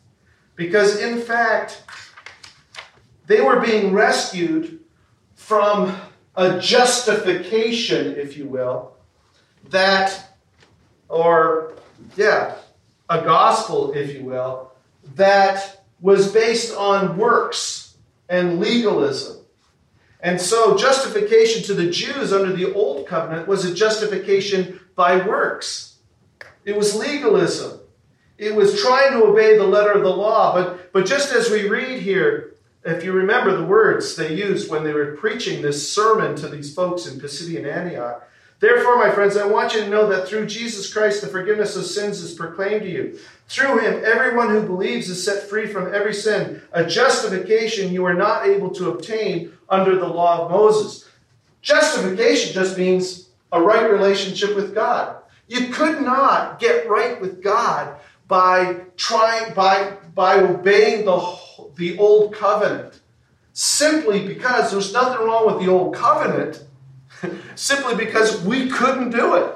because, 0.55 1.01
in 1.01 1.19
fact, 1.19 1.83
they 3.27 3.41
were 3.41 3.59
being 3.59 3.91
rescued 3.91 4.79
from 5.35 5.95
a 6.35 6.59
justification, 6.59 8.15
if 8.15 8.37
you 8.37 8.47
will, 8.47 8.93
that, 9.69 10.37
or, 11.09 11.73
yeah, 12.15 12.55
a 13.09 13.21
gospel, 13.21 13.91
if 13.91 14.13
you 14.13 14.23
will, 14.23 14.71
that 15.15 15.83
was 15.99 16.31
based 16.31 16.75
on 16.75 17.17
works 17.17 17.80
and 18.31 18.59
legalism. 18.59 19.45
And 20.21 20.39
so, 20.39 20.77
justification 20.77 21.63
to 21.63 21.73
the 21.73 21.91
Jews 21.91 22.31
under 22.31 22.53
the 22.53 22.73
Old 22.73 23.05
Covenant 23.07 23.47
was 23.47 23.65
a 23.65 23.73
justification 23.73 24.79
by 24.95 25.27
works. 25.27 25.97
It 26.63 26.77
was 26.77 26.95
legalism. 26.95 27.79
It 28.37 28.55
was 28.55 28.81
trying 28.81 29.11
to 29.11 29.25
obey 29.25 29.57
the 29.57 29.65
letter 29.65 29.91
of 29.91 30.03
the 30.03 30.09
law. 30.09 30.53
But, 30.53 30.93
but 30.93 31.05
just 31.05 31.33
as 31.33 31.49
we 31.49 31.67
read 31.67 32.01
here, 32.01 32.55
if 32.83 33.03
you 33.03 33.11
remember 33.11 33.55
the 33.55 33.65
words 33.65 34.15
they 34.15 34.33
used 34.33 34.71
when 34.71 34.83
they 34.83 34.93
were 34.93 35.15
preaching 35.17 35.61
this 35.61 35.91
sermon 35.91 36.35
to 36.37 36.47
these 36.47 36.73
folks 36.73 37.07
in 37.07 37.19
Pisidian 37.19 37.65
Antioch, 37.65 38.27
Therefore, 38.61 38.99
my 38.99 39.09
friends, 39.09 39.37
I 39.37 39.47
want 39.47 39.73
you 39.73 39.81
to 39.81 39.89
know 39.89 40.07
that 40.09 40.27
through 40.27 40.45
Jesus 40.45 40.93
Christ, 40.93 41.21
the 41.21 41.27
forgiveness 41.27 41.75
of 41.75 41.83
sins 41.83 42.21
is 42.21 42.35
proclaimed 42.35 42.83
to 42.83 42.89
you. 42.89 43.19
Through 43.51 43.79
him, 43.79 44.01
everyone 44.05 44.47
who 44.47 44.65
believes 44.65 45.09
is 45.09 45.25
set 45.25 45.43
free 45.43 45.67
from 45.67 45.93
every 45.93 46.13
sin, 46.13 46.61
a 46.71 46.85
justification 46.85 47.91
you 47.91 48.05
are 48.05 48.13
not 48.13 48.47
able 48.47 48.69
to 48.69 48.91
obtain 48.91 49.51
under 49.67 49.99
the 49.99 50.07
law 50.07 50.45
of 50.45 50.51
Moses. 50.51 51.09
Justification 51.61 52.53
just 52.53 52.77
means 52.77 53.27
a 53.51 53.61
right 53.61 53.91
relationship 53.91 54.55
with 54.55 54.73
God. 54.73 55.17
You 55.49 55.67
could 55.67 56.01
not 56.01 56.61
get 56.61 56.87
right 56.87 57.19
with 57.19 57.43
God 57.43 57.99
by 58.29 58.83
trying 58.95 59.53
by 59.53 59.97
by 60.15 60.39
obeying 60.39 61.03
the 61.03 61.37
the 61.75 61.97
old 61.97 62.33
covenant 62.33 63.01
simply 63.51 64.25
because 64.25 64.71
there's 64.71 64.93
nothing 64.93 65.27
wrong 65.27 65.45
with 65.47 65.59
the 65.59 65.69
old 65.69 65.93
covenant 65.93 66.63
simply 67.55 67.95
because 67.95 68.41
we 68.45 68.69
couldn't 68.69 69.09
do 69.09 69.35
it. 69.35 69.55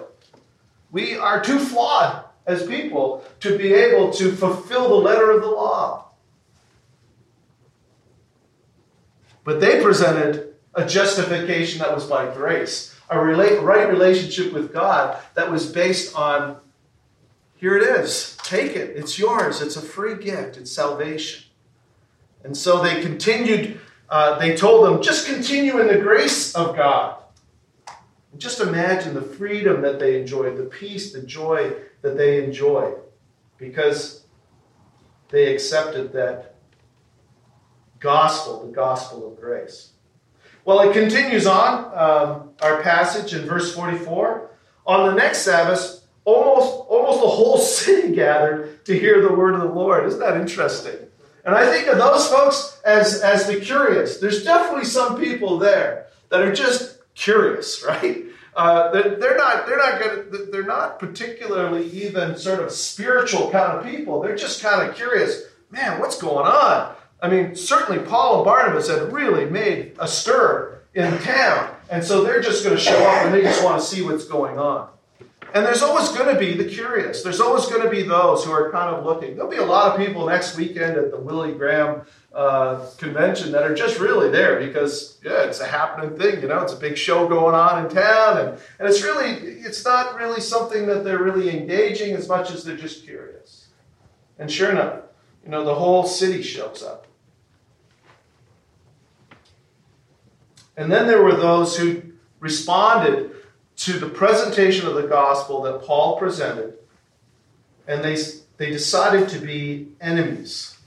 We 0.91 1.15
are 1.15 1.41
too 1.41 1.59
flawed 1.59 2.24
as 2.45 2.65
people 2.67 3.23
to 3.39 3.57
be 3.57 3.73
able 3.73 4.11
to 4.11 4.31
fulfill 4.31 4.89
the 4.89 4.95
letter 4.95 5.31
of 5.31 5.41
the 5.41 5.49
law. 5.49 6.09
But 9.43 9.59
they 9.59 9.81
presented 9.81 10.55
a 10.73 10.85
justification 10.85 11.79
that 11.79 11.93
was 11.93 12.05
by 12.05 12.33
grace, 12.33 12.95
a 13.09 13.19
relate, 13.19 13.61
right 13.61 13.87
relationship 13.87 14.51
with 14.51 14.73
God 14.73 15.21
that 15.35 15.49
was 15.49 15.71
based 15.71 16.15
on 16.15 16.57
here 17.57 17.77
it 17.77 17.83
is, 17.83 18.37
take 18.43 18.75
it, 18.75 18.97
it's 18.97 19.17
yours, 19.17 19.61
it's 19.61 19.77
a 19.77 19.81
free 19.81 20.15
gift, 20.15 20.57
it's 20.57 20.71
salvation. 20.71 21.45
And 22.43 22.55
so 22.55 22.83
they 22.83 23.01
continued, 23.01 23.79
uh, 24.09 24.37
they 24.37 24.55
told 24.55 24.85
them, 24.85 25.01
just 25.01 25.25
continue 25.25 25.79
in 25.79 25.87
the 25.87 25.97
grace 25.97 26.53
of 26.53 26.75
God. 26.75 27.17
Just 28.37 28.59
imagine 28.59 29.13
the 29.13 29.21
freedom 29.21 29.81
that 29.81 29.99
they 29.99 30.19
enjoyed, 30.19 30.57
the 30.57 30.65
peace, 30.65 31.13
the 31.13 31.21
joy 31.21 31.73
that 32.05 32.17
they 32.17 32.43
enjoyed 32.43 32.95
because 33.57 34.25
they 35.29 35.51
accepted 35.51 36.13
that 36.13 36.53
gospel, 37.99 38.63
the 38.63 38.71
gospel 38.71 39.27
of 39.27 39.41
grace. 39.41 39.93
Well, 40.65 40.87
it 40.87 40.93
continues 40.93 41.47
on, 41.47 41.85
um, 41.97 42.49
our 42.61 42.83
passage 42.83 43.33
in 43.33 43.47
verse 43.47 43.73
44. 43.73 44.51
On 44.85 45.07
the 45.07 45.15
next 45.15 45.39
Sabbath, 45.39 46.05
almost, 46.25 46.87
almost 46.89 47.21
the 47.21 47.27
whole 47.27 47.57
city 47.79 48.13
gathered 48.13 48.85
to 48.85 48.97
hear 48.97 49.23
the 49.23 49.33
word 49.33 49.55
of 49.55 49.61
the 49.61 49.67
Lord. 49.73 50.05
Isn't 50.05 50.19
that 50.19 50.39
interesting? 50.39 51.07
And 51.43 51.55
I 51.55 51.71
think 51.71 51.87
of 51.87 51.97
those 51.97 52.27
folks 52.27 52.79
as, 52.85 53.21
as 53.21 53.47
the 53.47 53.59
curious. 53.59 54.19
There's 54.19 54.43
definitely 54.43 54.85
some 54.85 55.19
people 55.19 55.57
there 55.57 56.05
that 56.29 56.41
are 56.41 56.53
just 56.53 56.99
curious, 57.15 57.83
right? 57.87 58.25
Uh, 58.55 58.89
they're 58.91 59.37
not 59.37 59.67
they're 59.67 59.77
not 59.77 60.01
good, 60.01 60.51
they're 60.51 60.63
not 60.63 60.97
particularly 60.97 61.89
even 61.89 62.37
sort 62.37 62.59
of 62.61 62.71
spiritual 62.71 63.51
kind 63.51 63.77
of 63.77 63.85
people. 63.85 64.21
They're 64.21 64.35
just 64.35 64.61
kind 64.61 64.87
of 64.87 64.95
curious. 64.95 65.43
Man, 65.71 65.99
what's 65.99 66.21
going 66.21 66.47
on? 66.47 66.95
I 67.21 67.29
mean, 67.29 67.55
certainly 67.55 68.01
Paul 68.01 68.37
and 68.37 68.45
Barnabas 68.45 68.87
had 68.87 69.11
really 69.11 69.45
made 69.45 69.95
a 69.99 70.07
stir 70.07 70.79
in 70.93 71.17
town, 71.19 71.75
and 71.89 72.03
so 72.03 72.23
they're 72.23 72.41
just 72.41 72.63
going 72.63 72.75
to 72.75 72.81
show 72.81 72.97
up 72.97 73.25
and 73.25 73.33
they 73.33 73.41
just 73.41 73.63
want 73.63 73.81
to 73.81 73.85
see 73.85 74.01
what's 74.01 74.25
going 74.25 74.57
on. 74.57 74.89
And 75.55 75.65
there's 75.65 75.81
always 75.81 76.09
going 76.09 76.33
to 76.33 76.37
be 76.37 76.53
the 76.53 76.65
curious. 76.65 77.23
There's 77.23 77.39
always 77.39 77.65
going 77.67 77.81
to 77.81 77.89
be 77.89 78.03
those 78.03 78.43
who 78.43 78.51
are 78.51 78.69
kind 78.73 78.93
of 78.93 79.05
looking. 79.05 79.37
There'll 79.37 79.49
be 79.49 79.55
a 79.55 79.65
lot 79.65 79.89
of 79.89 80.05
people 80.05 80.25
next 80.27 80.57
weekend 80.57 80.97
at 80.97 81.11
the 81.11 81.17
Willie 81.17 81.53
Graham 81.53 82.01
uh, 82.33 82.85
convention 82.97 83.53
that 83.53 83.63
are 83.63 83.73
just 83.73 83.97
really 83.97 84.29
there 84.29 84.59
because, 84.59 85.17
yeah, 85.23 85.43
it's 85.43 85.61
a 85.61 85.65
happening 85.65 86.19
thing. 86.19 86.41
You 86.41 86.49
know, 86.49 86.59
it's 86.59 86.73
a 86.73 86.77
big 86.77 86.97
show 86.97 87.25
going 87.29 87.55
on 87.55 87.85
in 87.85 87.89
town. 87.89 88.37
And, 88.37 88.49
and 88.79 88.89
it's 88.89 89.01
really, 89.01 89.29
it's 89.29 89.85
not 89.85 90.17
really 90.17 90.41
something 90.41 90.87
that 90.87 91.05
they're 91.05 91.23
really 91.23 91.57
engaging 91.57 92.13
as 92.15 92.27
much 92.27 92.51
as 92.51 92.65
they're 92.65 92.75
just 92.75 93.05
curious. 93.05 93.69
And 94.37 94.51
sure 94.51 94.71
enough, 94.71 95.03
you 95.41 95.51
know, 95.51 95.63
the 95.63 95.75
whole 95.75 96.03
city 96.03 96.43
shows 96.43 96.83
up. 96.83 97.07
And 100.75 100.91
then 100.91 101.07
there 101.07 101.23
were 101.23 101.37
those 101.37 101.77
who 101.77 102.01
responded 102.41 103.31
to 103.77 103.99
the 103.99 104.09
presentation 104.09 104.87
of 104.87 104.95
the 104.95 105.07
gospel 105.07 105.61
that 105.63 105.81
Paul 105.83 106.17
presented, 106.17 106.77
and 107.87 108.03
they, 108.03 108.17
they 108.57 108.71
decided 108.71 109.29
to 109.29 109.39
be 109.39 109.89
enemies 109.99 110.77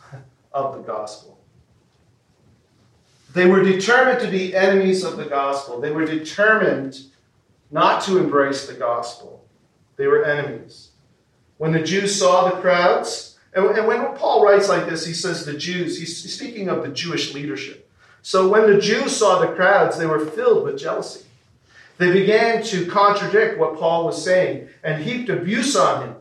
of 0.52 0.74
the 0.74 0.82
gospel. 0.82 1.38
They 3.34 3.46
were 3.46 3.62
determined 3.62 4.20
to 4.20 4.30
be 4.30 4.56
enemies 4.56 5.04
of 5.04 5.16
the 5.16 5.26
gospel. 5.26 5.80
They 5.80 5.92
were 5.92 6.06
determined 6.06 6.98
not 7.70 8.02
to 8.04 8.18
embrace 8.18 8.66
the 8.66 8.74
gospel. 8.74 9.44
They 9.96 10.06
were 10.06 10.24
enemies. 10.24 10.90
When 11.58 11.72
the 11.72 11.82
Jews 11.82 12.18
saw 12.18 12.48
the 12.48 12.60
crowds, 12.60 13.38
and, 13.52 13.86
when 13.86 14.16
Paul 14.16 14.44
writes 14.44 14.68
like 14.68 14.88
this, 14.88 15.04
he 15.04 15.12
says 15.12 15.44
the 15.44 15.56
Jews, 15.56 15.98
he's 15.98 16.34
speaking 16.34 16.68
of 16.68 16.82
the 16.82 16.88
Jewish 16.88 17.34
leadership. 17.34 17.90
So 18.22 18.48
when 18.48 18.70
the 18.70 18.80
Jews 18.80 19.16
saw 19.16 19.40
the 19.40 19.54
crowds, 19.54 19.98
they 19.98 20.06
were 20.06 20.24
filled 20.24 20.64
with 20.64 20.78
jealousy. 20.78 21.24
They 21.98 22.12
began 22.12 22.62
to 22.64 22.86
contradict 22.86 23.58
what 23.58 23.76
Paul 23.76 24.06
was 24.06 24.22
saying 24.22 24.68
and 24.82 25.02
heaped 25.02 25.28
abuse 25.28 25.76
on 25.76 26.08
him. 26.08 26.14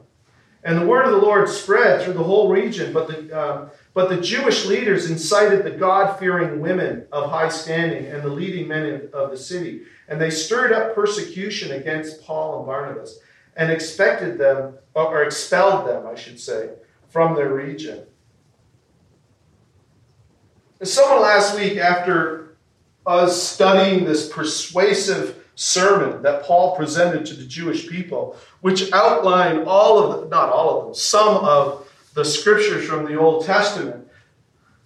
And 0.63 0.81
the 0.81 0.86
word 0.86 1.05
of 1.05 1.12
the 1.12 1.25
Lord 1.25 1.48
spread 1.48 2.01
through 2.01 2.13
the 2.13 2.24
whole 2.24 2.50
region, 2.50 2.91
but 2.91 3.07
the, 3.07 3.34
uh, 3.34 3.69
but 3.93 4.10
the 4.10 4.19
Jewish 4.19 4.65
leaders 4.65 5.10
incited 5.10 5.63
the 5.63 5.72
God 5.72 6.19
fearing 6.19 6.60
women 6.60 7.05
of 7.12 7.29
high 7.29 7.50
standing 7.50 8.07
and 8.07 8.24
the 8.24 8.29
leading 8.29 8.67
men 8.67 9.10
of 9.13 9.29
the 9.29 9.38
city. 9.38 9.84
And 10.07 10.19
they 10.19 10.31
stirred 10.31 10.74
up 10.74 10.96
persecution 10.96 11.72
against 11.72 12.24
Paul 12.24 12.57
and 12.57 12.65
Barnabas 12.65 13.19
and 13.55 13.72
expected 13.72 14.38
them, 14.38 14.75
or 14.93 15.24
expelled 15.24 15.88
them, 15.88 16.05
I 16.05 16.15
should 16.15 16.39
say, 16.39 16.72
from 17.07 17.36
their 17.36 17.53
region. 17.53 18.05
Someone 20.84 21.22
last 21.22 21.57
week, 21.57 21.77
after 21.77 22.57
us 23.05 23.41
studying 23.41 24.05
this 24.05 24.27
persuasive 24.27 25.37
sermon 25.57 26.21
that 26.21 26.43
Paul 26.43 26.75
presented 26.75 27.25
to 27.25 27.33
the 27.33 27.43
Jewish 27.43 27.89
people, 27.89 28.37
which 28.61 28.93
outlined 28.93 29.67
all 29.67 29.97
of 29.97 30.21
the, 30.21 30.27
not 30.27 30.49
all 30.49 30.79
of 30.79 30.85
them, 30.85 30.93
some 30.93 31.37
of 31.43 31.91
the 32.13 32.23
scriptures 32.23 32.85
from 32.87 33.05
the 33.05 33.15
Old 33.15 33.43
Testament 33.43 34.07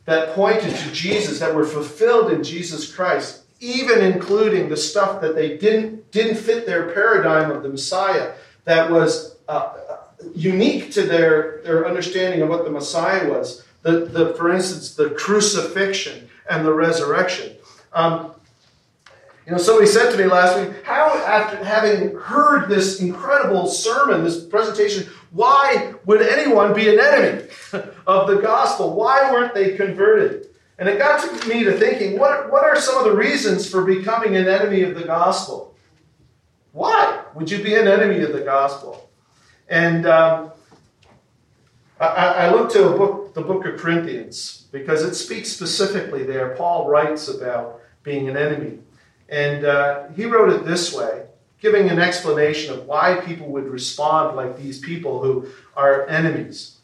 that 0.05 0.33
pointed 0.33 0.73
to 0.73 0.91
Jesus, 0.91 1.39
that 1.39 1.53
were 1.53 1.65
fulfilled 1.65 2.31
in 2.31 2.41
Jesus 2.41 2.93
Christ, 2.93 3.43
even 3.59 4.01
including 4.01 4.69
the 4.69 4.77
stuff 4.77 5.19
that 5.21 5.35
they 5.35 5.57
didn't, 5.57 6.09
didn't 6.11 6.37
fit 6.37 6.65
their 6.65 6.93
paradigm 6.93 7.51
of 7.51 7.63
the 7.63 7.69
Messiah, 7.69 8.33
that 8.63 8.89
was 8.89 9.35
uh, 9.49 9.73
unique 10.33 10.91
to 10.93 11.01
their, 11.03 11.61
their 11.63 11.85
understanding 11.85 12.41
of 12.41 12.47
what 12.47 12.63
the 12.63 12.71
Messiah 12.71 13.29
was. 13.29 13.65
The, 13.81 14.05
the, 14.05 14.33
for 14.35 14.53
instance, 14.53 14.95
the 14.95 15.09
crucifixion 15.09 16.29
and 16.49 16.65
the 16.65 16.73
resurrection. 16.73 17.57
Um, 17.91 18.35
you 19.45 19.51
know, 19.51 19.57
somebody 19.57 19.87
said 19.87 20.11
to 20.11 20.17
me 20.17 20.25
last 20.25 20.59
week, 20.59 20.83
how, 20.83 21.09
after 21.25 21.63
having 21.63 22.15
heard 22.15 22.69
this 22.69 23.01
incredible 23.01 23.67
sermon, 23.67 24.23
this 24.23 24.45
presentation, 24.45 25.11
why 25.31 25.95
would 26.05 26.21
anyone 26.21 26.73
be 26.73 26.89
an 26.89 26.99
enemy 26.99 27.47
of 28.07 28.27
the 28.27 28.37
gospel? 28.41 28.93
Why 28.93 29.31
weren't 29.31 29.53
they 29.53 29.75
converted? 29.75 30.47
And 30.77 30.87
it 30.87 30.97
got 30.97 31.21
to 31.21 31.47
me 31.47 31.63
to 31.63 31.77
thinking, 31.77 32.19
what, 32.19 32.51
what 32.51 32.63
are 32.63 32.75
some 32.75 32.97
of 32.97 33.05
the 33.05 33.15
reasons 33.15 33.69
for 33.69 33.83
becoming 33.83 34.35
an 34.35 34.47
enemy 34.47 34.83
of 34.83 34.95
the 34.95 35.03
gospel? 35.03 35.75
Why 36.71 37.23
would 37.33 37.49
you 37.49 37.63
be 37.63 37.75
an 37.75 37.87
enemy 37.87 38.21
of 38.21 38.33
the 38.33 38.41
gospel? 38.41 39.09
And 39.69 40.05
um, 40.05 40.51
I, 41.99 42.47
I 42.47 42.67
to 42.67 42.93
a 42.93 42.97
book, 42.97 43.33
the 43.33 43.41
book 43.41 43.65
of 43.65 43.79
Corinthians, 43.79 44.67
because 44.71 45.03
it 45.03 45.15
speaks 45.15 45.49
specifically 45.49 46.23
there. 46.23 46.55
Paul 46.55 46.87
writes 46.87 47.27
about 47.27 47.79
being 48.03 48.27
an 48.27 48.37
enemy. 48.37 48.79
And 49.31 49.63
uh, 49.63 50.09
he 50.09 50.25
wrote 50.25 50.51
it 50.51 50.65
this 50.65 50.93
way, 50.93 51.23
giving 51.61 51.89
an 51.89 51.99
explanation 51.99 52.73
of 52.73 52.85
why 52.85 53.21
people 53.25 53.47
would 53.47 53.63
respond 53.63 54.35
like 54.35 54.57
these 54.57 54.79
people 54.79 55.23
who 55.23 55.47
are 55.75 56.05
enemies. 56.07 56.79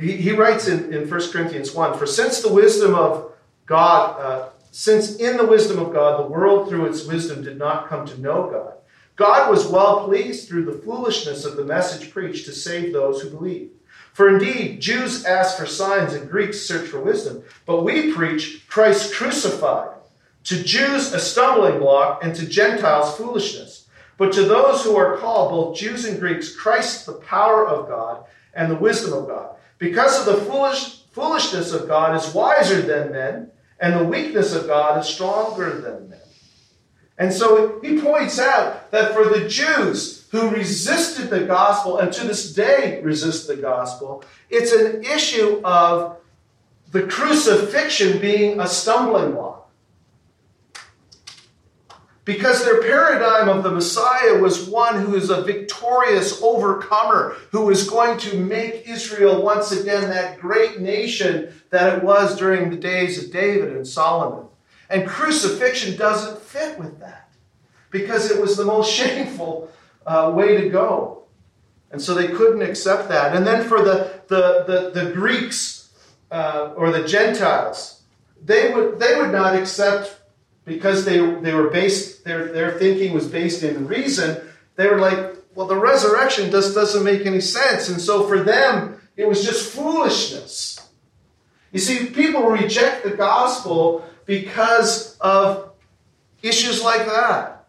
He, 0.00 0.12
he 0.12 0.32
writes 0.32 0.68
in, 0.68 0.92
in 0.92 1.08
1 1.08 1.30
Corinthians 1.30 1.74
1 1.74 1.98
For 1.98 2.06
since 2.06 2.40
the 2.40 2.52
wisdom 2.52 2.94
of 2.94 3.32
God, 3.66 4.18
uh, 4.18 4.48
since 4.70 5.16
in 5.16 5.36
the 5.36 5.46
wisdom 5.46 5.78
of 5.78 5.92
God 5.92 6.18
the 6.18 6.30
world 6.30 6.68
through 6.68 6.86
its 6.86 7.04
wisdom 7.04 7.44
did 7.44 7.58
not 7.58 7.88
come 7.88 8.06
to 8.06 8.20
know 8.20 8.50
God, 8.50 8.72
God 9.16 9.50
was 9.50 9.66
well 9.66 10.06
pleased 10.06 10.48
through 10.48 10.64
the 10.64 10.80
foolishness 10.80 11.44
of 11.44 11.56
the 11.56 11.64
message 11.64 12.10
preached 12.10 12.46
to 12.46 12.52
save 12.52 12.94
those 12.94 13.20
who 13.20 13.28
believe. 13.28 13.70
For 14.14 14.28
indeed, 14.28 14.80
Jews 14.80 15.26
ask 15.26 15.58
for 15.58 15.66
signs 15.66 16.14
and 16.14 16.30
Greeks 16.30 16.60
search 16.60 16.88
for 16.88 17.00
wisdom, 17.00 17.42
but 17.66 17.84
we 17.84 18.12
preach 18.12 18.66
Christ 18.66 19.12
crucified 19.12 19.92
to 20.44 20.62
Jews, 20.62 21.12
a 21.12 21.20
stumbling 21.20 21.78
block, 21.78 22.24
and 22.24 22.34
to 22.34 22.46
Gentiles, 22.46 23.16
foolishness. 23.16 23.88
But 24.16 24.32
to 24.32 24.44
those 24.44 24.84
who 24.84 24.96
are 24.96 25.16
called, 25.16 25.50
both 25.50 25.76
Jews 25.76 26.04
and 26.04 26.20
Greeks, 26.20 26.54
Christ, 26.54 27.06
the 27.06 27.12
power 27.12 27.66
of 27.66 27.88
God 27.88 28.24
and 28.54 28.70
the 28.70 28.76
wisdom 28.76 29.12
of 29.12 29.26
God. 29.26 29.56
Because 29.78 30.20
of 30.20 30.26
the 30.26 30.44
foolish, 30.44 31.02
foolishness 31.12 31.72
of 31.72 31.88
God 31.88 32.14
is 32.16 32.34
wiser 32.34 32.82
than 32.82 33.12
men, 33.12 33.50
and 33.80 33.98
the 33.98 34.04
weakness 34.04 34.54
of 34.54 34.66
God 34.66 35.00
is 35.00 35.08
stronger 35.08 35.80
than 35.80 36.10
men. 36.10 36.20
And 37.18 37.32
so 37.32 37.80
he 37.82 38.00
points 38.00 38.38
out 38.38 38.90
that 38.90 39.12
for 39.12 39.24
the 39.24 39.48
Jews 39.48 40.26
who 40.30 40.50
resisted 40.50 41.30
the 41.30 41.44
gospel 41.44 41.98
and 41.98 42.12
to 42.12 42.26
this 42.26 42.52
day 42.54 43.00
resist 43.02 43.46
the 43.46 43.56
gospel, 43.56 44.24
it's 44.50 44.72
an 44.72 45.04
issue 45.04 45.60
of 45.62 46.16
the 46.90 47.02
crucifixion 47.06 48.18
being 48.20 48.60
a 48.60 48.66
stumbling 48.66 49.32
block. 49.32 49.61
Because 52.24 52.64
their 52.64 52.80
paradigm 52.80 53.48
of 53.48 53.64
the 53.64 53.70
Messiah 53.70 54.38
was 54.38 54.68
one 54.68 55.00
who 55.00 55.16
is 55.16 55.28
a 55.28 55.42
victorious 55.42 56.40
overcomer, 56.40 57.36
who 57.50 57.68
is 57.70 57.88
going 57.88 58.18
to 58.18 58.38
make 58.38 58.88
Israel 58.88 59.42
once 59.42 59.72
again 59.72 60.02
that 60.02 60.38
great 60.38 60.80
nation 60.80 61.52
that 61.70 61.98
it 61.98 62.04
was 62.04 62.38
during 62.38 62.70
the 62.70 62.76
days 62.76 63.22
of 63.22 63.32
David 63.32 63.72
and 63.72 63.86
Solomon. 63.86 64.46
And 64.88 65.08
crucifixion 65.08 65.96
doesn't 65.96 66.40
fit 66.40 66.78
with 66.78 67.00
that 67.00 67.32
because 67.90 68.30
it 68.30 68.40
was 68.40 68.56
the 68.56 68.64
most 68.64 68.92
shameful 68.94 69.72
uh, 70.06 70.32
way 70.34 70.60
to 70.60 70.68
go. 70.68 71.24
And 71.90 72.00
so 72.00 72.14
they 72.14 72.28
couldn't 72.28 72.62
accept 72.62 73.08
that. 73.08 73.34
And 73.34 73.46
then 73.46 73.68
for 73.68 73.82
the, 73.82 74.22
the, 74.28 74.64
the, 74.66 75.02
the 75.04 75.10
Greeks 75.12 75.90
uh, 76.30 76.72
or 76.76 76.90
the 76.90 77.06
Gentiles, 77.06 78.02
they 78.42 78.72
would, 78.72 78.98
they 78.98 79.16
would 79.16 79.32
not 79.32 79.56
accept 79.56 80.21
because 80.64 81.04
they, 81.04 81.18
they 81.40 81.52
were 81.52 81.70
based, 81.70 82.24
their, 82.24 82.52
their 82.52 82.78
thinking 82.78 83.12
was 83.12 83.26
based 83.26 83.62
in 83.62 83.86
reason, 83.86 84.40
they 84.76 84.86
were 84.86 84.98
like, 84.98 85.36
well, 85.54 85.66
the 85.66 85.76
resurrection 85.76 86.50
just 86.50 86.74
doesn't 86.74 87.04
make 87.04 87.26
any 87.26 87.40
sense. 87.40 87.88
And 87.88 88.00
so 88.00 88.26
for 88.26 88.42
them, 88.42 89.00
it 89.16 89.28
was 89.28 89.44
just 89.44 89.70
foolishness. 89.72 90.88
You 91.72 91.78
see, 91.78 92.06
people 92.06 92.44
reject 92.44 93.04
the 93.04 93.10
gospel 93.10 94.04
because 94.24 95.16
of 95.20 95.72
issues 96.42 96.82
like 96.82 97.06
that. 97.06 97.66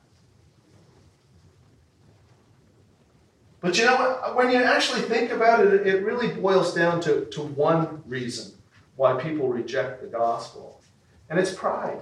But 3.62 3.77
you 3.77 3.86
know 3.86 3.95
what? 3.95 4.36
When 4.36 4.51
you 4.51 4.58
actually 4.58 5.01
think 5.03 5.32
about 5.32 5.65
it, 5.65 5.88
it 5.88 6.03
really 6.03 6.27
boils 6.34 6.73
down 6.73 6.99
to, 7.01 7.25
to 7.25 7.41
one 7.41 8.03
reason 8.06 8.51
why 8.97 9.13
people 9.13 9.47
reject 9.47 10.01
the 10.01 10.08
gospel, 10.08 10.82
and 11.29 11.39
it's 11.39 11.53
pride. 11.53 11.99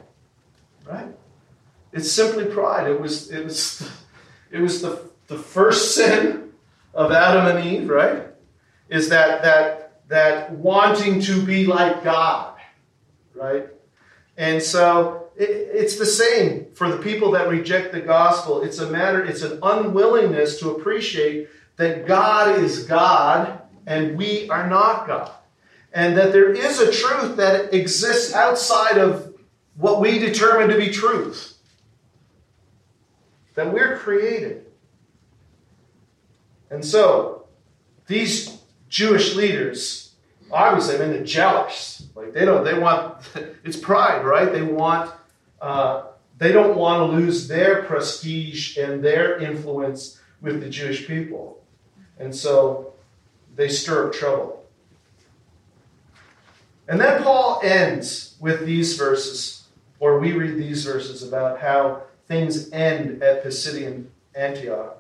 Right? 0.86 1.08
It's 1.94 2.12
simply 2.12 2.46
pride. 2.46 2.88
It 2.88 3.00
was, 3.00 3.32
it 3.32 3.44
was, 3.44 3.90
it 4.52 4.60
was 4.60 4.82
the, 4.82 5.10
the 5.28 5.38
first 5.38 5.96
sin 5.96 6.52
of 6.94 7.12
Adam 7.12 7.56
and 7.56 7.66
Eve, 7.66 7.90
right? 7.90 8.24
Is 8.90 9.10
that, 9.10 9.42
that, 9.44 10.08
that 10.08 10.52
wanting 10.52 11.22
to 11.22 11.46
be 11.46 11.66
like 11.66 12.04
God, 12.04 12.56
right? 13.36 13.68
And 14.38 14.62
so 14.62 15.30
it, 15.36 15.50
it's 15.50 15.98
the 15.98 16.06
same 16.06 16.68
for 16.74 16.90
the 16.90 16.98
people 16.98 17.32
that 17.32 17.50
reject 17.50 17.92
the 17.92 18.02
gospel. 18.02 18.62
It's 18.62 18.80
a 18.80 18.90
matter, 18.90 19.24
it's 19.24 19.42
an 19.42 19.60
unwillingness 19.62 20.60
to 20.60 20.72
appreciate 20.72 21.50
that 21.78 22.06
God 22.06 22.60
is 22.60 22.84
God 22.86 23.62
and 23.86 24.18
we 24.18 24.50
are 24.50 24.70
not 24.70 25.08
God. 25.08 25.32
And 25.94 26.18
that 26.18 26.32
there 26.32 26.52
is 26.52 26.80
a 26.80 26.92
truth 26.92 27.36
that 27.38 27.74
exists 27.74 28.34
outside 28.34 28.98
of 28.98 29.31
what 29.82 30.00
we 30.00 30.20
determine 30.20 30.70
to 30.70 30.78
be 30.78 30.92
truth. 30.92 31.58
then 33.56 33.74
we're 33.74 33.98
created. 33.98 34.68
And 36.70 36.86
so, 36.86 37.48
these 38.06 38.60
Jewish 38.90 39.36
leaders, 39.36 40.14
obviously, 40.52 40.96
I 40.96 41.00
mean, 41.00 41.10
they're 41.10 41.24
jealous. 41.24 42.08
Like 42.14 42.32
they 42.32 42.46
don't, 42.46 42.64
they 42.64 42.78
want, 42.78 43.18
it's 43.64 43.76
pride, 43.76 44.24
right? 44.24 44.52
They 44.52 44.62
want, 44.62 45.12
uh, 45.60 46.04
they 46.38 46.52
don't 46.52 46.78
want 46.78 47.12
to 47.12 47.18
lose 47.18 47.48
their 47.48 47.82
prestige 47.84 48.78
and 48.78 49.04
their 49.04 49.40
influence 49.40 50.20
with 50.42 50.62
the 50.62 50.70
Jewish 50.70 51.08
people. 51.08 51.64
And 52.20 52.34
so 52.34 52.94
they 53.56 53.68
stir 53.68 54.08
up 54.08 54.14
trouble. 54.14 54.64
And 56.88 57.02
then 57.02 57.24
Paul 57.24 57.62
ends 57.64 58.36
with 58.40 58.66
these 58.66 58.96
verses 58.96 59.61
or 60.02 60.20
we 60.20 60.34
read 60.34 60.58
these 60.58 60.84
verses 60.84 61.24
about 61.24 61.62
how 61.62 62.02
things 62.28 62.70
end 62.74 63.24
at 63.24 63.46
Pisidian 63.46 64.08
Antioch, 64.36 64.98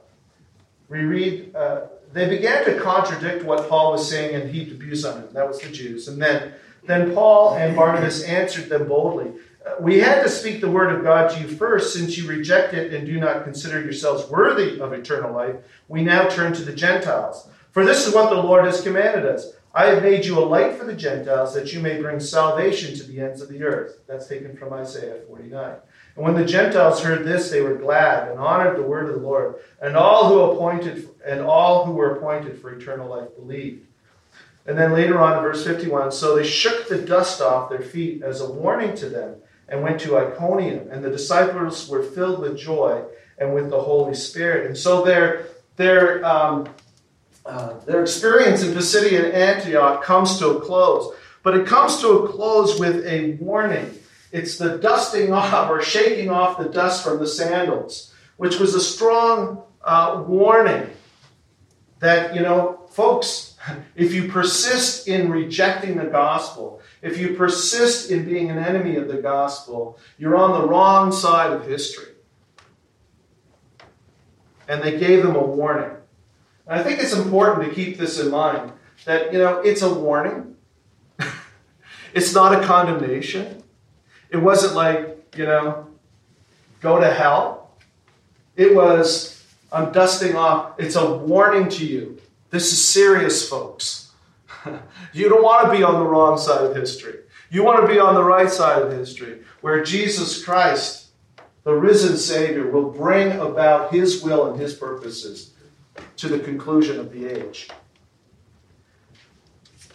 we 0.87 0.99
read 0.99 1.53
uh, 1.53 1.81
they 2.13 2.29
began 2.29 2.65
to 2.65 2.79
contradict 2.79 3.45
what 3.45 3.69
Paul 3.69 3.93
was 3.93 4.09
saying 4.09 4.35
and 4.35 4.49
heaped 4.49 4.71
abuse 4.71 5.05
on 5.05 5.21
him. 5.21 5.29
That 5.33 5.47
was 5.47 5.59
the 5.59 5.69
Jews. 5.69 6.07
And 6.07 6.21
then, 6.21 6.53
then 6.85 7.13
Paul 7.13 7.55
and 7.55 7.75
Barnabas 7.75 8.23
answered 8.23 8.69
them 8.69 8.87
boldly. 8.87 9.31
Uh, 9.65 9.75
we 9.79 9.99
had 9.99 10.21
to 10.23 10.29
speak 10.29 10.59
the 10.59 10.69
word 10.69 10.93
of 10.93 11.03
God 11.03 11.31
to 11.31 11.39
you 11.39 11.47
first, 11.47 11.93
since 11.93 12.17
you 12.17 12.27
reject 12.27 12.73
it 12.73 12.93
and 12.93 13.05
do 13.05 13.19
not 13.19 13.43
consider 13.43 13.81
yourselves 13.81 14.29
worthy 14.29 14.79
of 14.79 14.91
eternal 14.91 15.33
life. 15.33 15.55
We 15.87 16.03
now 16.03 16.27
turn 16.27 16.53
to 16.53 16.63
the 16.63 16.73
Gentiles. 16.73 17.47
For 17.71 17.85
this 17.85 18.05
is 18.05 18.13
what 18.13 18.29
the 18.29 18.41
Lord 18.41 18.65
has 18.65 18.81
commanded 18.81 19.25
us. 19.25 19.53
I 19.73 19.85
have 19.85 20.03
made 20.03 20.25
you 20.25 20.37
a 20.37 20.43
light 20.43 20.75
for 20.75 20.83
the 20.83 20.95
Gentiles, 20.95 21.53
that 21.53 21.71
you 21.71 21.79
may 21.79 22.01
bring 22.01 22.19
salvation 22.19 22.93
to 22.95 23.03
the 23.03 23.21
ends 23.21 23.41
of 23.41 23.47
the 23.47 23.63
earth. 23.63 23.99
That's 24.05 24.27
taken 24.27 24.57
from 24.57 24.73
Isaiah 24.73 25.21
49. 25.27 25.75
And 26.15 26.25
when 26.25 26.35
the 26.35 26.45
Gentiles 26.45 27.01
heard 27.01 27.25
this, 27.25 27.49
they 27.49 27.61
were 27.61 27.75
glad 27.75 28.29
and 28.29 28.37
honored 28.37 28.77
the 28.77 28.83
word 28.83 29.07
of 29.07 29.15
the 29.15 29.25
Lord. 29.25 29.55
And 29.81 29.95
all 29.95 30.27
who 30.27 30.41
appointed 30.41 31.07
and 31.25 31.39
all 31.39 31.85
who 31.85 31.93
were 31.93 32.17
appointed 32.17 32.59
for 32.59 32.73
eternal 32.73 33.09
life 33.09 33.33
believed. 33.37 33.87
And 34.65 34.77
then 34.77 34.91
later 34.91 35.19
on 35.19 35.37
in 35.37 35.43
verse 35.43 35.65
51, 35.65 36.11
so 36.11 36.35
they 36.35 36.45
shook 36.45 36.87
the 36.87 36.97
dust 36.97 37.41
off 37.41 37.69
their 37.69 37.81
feet 37.81 38.23
as 38.23 38.41
a 38.41 38.51
warning 38.51 38.93
to 38.95 39.09
them 39.09 39.35
and 39.69 39.81
went 39.81 40.01
to 40.01 40.17
Iconium. 40.17 40.89
And 40.91 41.03
the 41.03 41.09
disciples 41.09 41.87
were 41.87 42.03
filled 42.03 42.39
with 42.39 42.57
joy 42.57 43.03
and 43.37 43.53
with 43.53 43.69
the 43.69 43.81
Holy 43.81 44.13
Spirit. 44.13 44.67
And 44.67 44.77
so 44.77 45.03
their, 45.03 45.47
their, 45.77 46.23
um, 46.25 46.67
uh, 47.45 47.79
their 47.79 48.01
experience 48.01 48.63
in 48.63 48.73
Pisidian 48.73 49.33
Antioch 49.33 50.03
comes 50.03 50.37
to 50.39 50.49
a 50.49 50.61
close. 50.61 51.13
But 51.43 51.57
it 51.57 51.65
comes 51.65 51.99
to 52.01 52.09
a 52.09 52.29
close 52.29 52.79
with 52.79 53.05
a 53.05 53.33
warning 53.33 53.97
it's 54.31 54.57
the 54.57 54.77
dusting 54.77 55.33
off 55.33 55.69
or 55.69 55.81
shaking 55.81 56.29
off 56.29 56.57
the 56.57 56.69
dust 56.69 57.03
from 57.03 57.19
the 57.19 57.27
sandals, 57.27 58.13
which 58.37 58.59
was 58.59 58.75
a 58.75 58.81
strong 58.81 59.63
uh, 59.83 60.23
warning 60.27 60.89
that, 61.99 62.33
you 62.33 62.41
know, 62.41 62.81
folks, 62.91 63.55
if 63.95 64.13
you 64.13 64.29
persist 64.29 65.07
in 65.07 65.29
rejecting 65.29 65.97
the 65.97 66.05
gospel, 66.05 66.81
if 67.01 67.17
you 67.17 67.35
persist 67.35 68.11
in 68.11 68.25
being 68.25 68.49
an 68.49 68.57
enemy 68.57 68.95
of 68.95 69.07
the 69.07 69.17
gospel, 69.17 69.99
you're 70.17 70.37
on 70.37 70.61
the 70.61 70.67
wrong 70.67 71.11
side 71.11 71.51
of 71.51 71.65
history. 71.67 72.13
And 74.67 74.81
they 74.81 74.99
gave 74.99 75.23
them 75.23 75.35
a 75.35 75.43
warning. 75.43 75.97
And 76.71 76.79
I 76.79 76.83
think 76.83 77.01
it's 77.01 77.11
important 77.11 77.67
to 77.67 77.75
keep 77.75 77.97
this 77.97 78.17
in 78.17 78.31
mind 78.31 78.71
that, 79.03 79.33
you 79.33 79.39
know, 79.39 79.59
it's 79.59 79.81
a 79.81 79.93
warning, 79.93 80.55
it's 82.13 82.33
not 82.33 82.57
a 82.57 82.65
condemnation. 82.65 83.61
It 84.29 84.37
wasn't 84.37 84.75
like, 84.75 85.35
you 85.35 85.45
know, 85.45 85.87
go 86.79 86.97
to 86.97 87.11
hell. 87.11 87.71
It 88.55 88.73
was, 88.73 89.45
I'm 89.69 89.91
dusting 89.91 90.37
off. 90.37 90.79
It's 90.79 90.95
a 90.95 91.13
warning 91.13 91.67
to 91.71 91.85
you. 91.85 92.21
This 92.51 92.71
is 92.71 92.87
serious, 92.87 93.49
folks. 93.49 94.13
you 95.11 95.27
don't 95.27 95.43
want 95.43 95.65
to 95.65 95.77
be 95.77 95.83
on 95.83 95.95
the 95.95 96.05
wrong 96.05 96.37
side 96.37 96.63
of 96.63 96.73
history. 96.73 97.15
You 97.49 97.63
want 97.63 97.81
to 97.81 97.93
be 97.93 97.99
on 97.99 98.15
the 98.15 98.23
right 98.23 98.49
side 98.49 98.81
of 98.81 98.93
history, 98.93 99.41
where 99.59 99.83
Jesus 99.83 100.41
Christ, 100.41 101.07
the 101.65 101.73
risen 101.73 102.15
Savior, 102.15 102.71
will 102.71 102.91
bring 102.91 103.37
about 103.39 103.93
His 103.93 104.23
will 104.23 104.49
and 104.49 104.57
His 104.57 104.73
purposes 104.73 105.50
to 106.17 106.27
the 106.27 106.39
conclusion 106.39 106.99
of 106.99 107.11
the 107.11 107.25
age. 107.27 107.69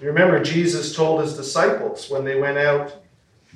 You 0.00 0.08
remember, 0.08 0.42
Jesus 0.42 0.94
told 0.94 1.22
His 1.22 1.36
disciples 1.36 2.10
when 2.10 2.24
they 2.24 2.38
went 2.38 2.58
out 2.58 2.96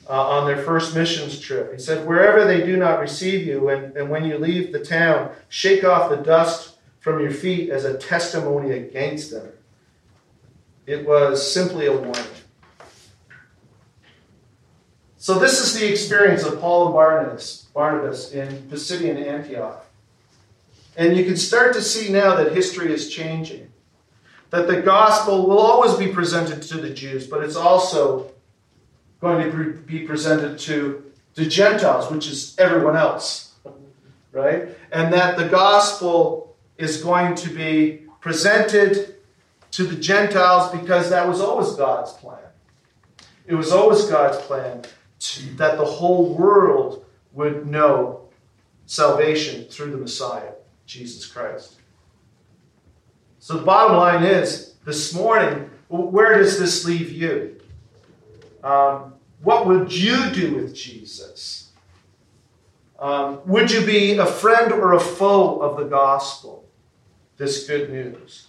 uh, 0.09 0.29
on 0.29 0.47
their 0.47 0.57
first 0.57 0.95
missions 0.95 1.39
trip. 1.39 1.73
He 1.73 1.79
said, 1.79 2.07
Wherever 2.07 2.45
they 2.45 2.65
do 2.65 2.77
not 2.77 3.01
receive 3.01 3.47
you, 3.47 3.69
and, 3.69 3.97
and 3.97 4.09
when 4.09 4.25
you 4.25 4.39
leave 4.39 4.73
the 4.73 4.85
town, 4.85 5.31
shake 5.49 5.85
off 5.85 6.11
the 6.11 6.17
dust 6.17 6.79
from 7.01 7.21
your 7.21 7.31
feet 7.31 7.71
as 7.71 7.85
a 7.85 7.97
testimony 7.97 8.73
against 8.73 9.31
them. 9.31 9.49
It 10.87 11.07
was 11.07 11.53
simply 11.53 11.87
a 11.87 11.93
warning. 11.93 12.25
So, 15.17 15.39
this 15.39 15.61
is 15.61 15.79
the 15.79 15.87
experience 15.87 16.45
of 16.45 16.61
Paul 16.61 16.87
and 16.87 16.95
Barnabas, 16.95 17.69
Barnabas 17.75 18.33
in 18.33 18.49
Pisidian 18.71 19.25
Antioch. 19.25 19.85
And 20.97 21.17
you 21.17 21.25
can 21.25 21.37
start 21.37 21.75
to 21.75 21.83
see 21.83 22.11
now 22.11 22.35
that 22.37 22.53
history 22.53 22.93
is 22.93 23.09
changing. 23.11 23.71
That 24.51 24.67
the 24.67 24.83
gospel 24.83 25.47
will 25.47 25.61
always 25.61 25.95
be 25.95 26.09
presented 26.09 26.63
to 26.63 26.79
the 26.79 26.91
Jews, 26.91 27.27
but 27.27 27.45
it's 27.45 27.57
also 27.57 28.33
going 29.21 29.51
to 29.51 29.75
be 29.87 30.01
presented 30.01 30.59
to 30.61 31.05
the 31.35 31.47
Gentiles, 31.47 32.11
which 32.11 32.27
is 32.27 32.57
everyone 32.59 32.97
else, 32.97 33.55
right? 34.33 34.69
And 34.91 35.13
that 35.13 35.37
the 35.37 35.49
gospel 35.49 36.57
is 36.79 37.03
going 37.03 37.35
to 37.37 37.51
be 37.51 38.03
presented 38.21 39.15
to 39.73 39.85
the 39.85 39.97
Gentiles 39.97 40.73
because 40.73 41.11
that 41.11 41.27
was 41.29 41.41
always 41.41 41.75
God's 41.77 42.13
plan. 42.15 42.39
It 43.47 43.55
was 43.55 43.73
always 43.73 44.05
God's 44.05 44.39
plan 44.39 44.83
to, 45.21 45.43
that 45.57 45.77
the 45.77 45.85
whole 45.85 46.35
world 46.35 47.05
would 47.33 47.67
know 47.67 48.29
salvation 48.87 49.65
through 49.65 49.93
the 49.93 49.97
Messiah, 49.97 50.53
Jesus 50.91 51.25
Christ. 51.25 51.77
So 53.39 53.55
the 53.55 53.63
bottom 53.63 53.97
line 53.97 54.25
is 54.25 54.75
this 54.85 55.15
morning, 55.15 55.71
where 55.89 56.37
does 56.37 56.59
this 56.59 56.85
leave 56.85 57.13
you? 57.13 57.61
Um, 58.65 59.15
what 59.41 59.67
would 59.69 59.95
you 59.95 60.31
do 60.31 60.57
with 60.57 60.75
Jesus? 60.75 61.71
Um, 62.99 63.41
would 63.47 63.71
you 63.71 63.87
be 63.87 64.19
a 64.19 64.27
friend 64.27 64.73
or 64.73 64.95
a 64.95 65.01
foe 65.01 65.61
of 65.61 65.77
the 65.77 65.85
gospel? 65.85 66.69
This 67.37 67.67
good 67.69 67.91
news. 67.91 68.49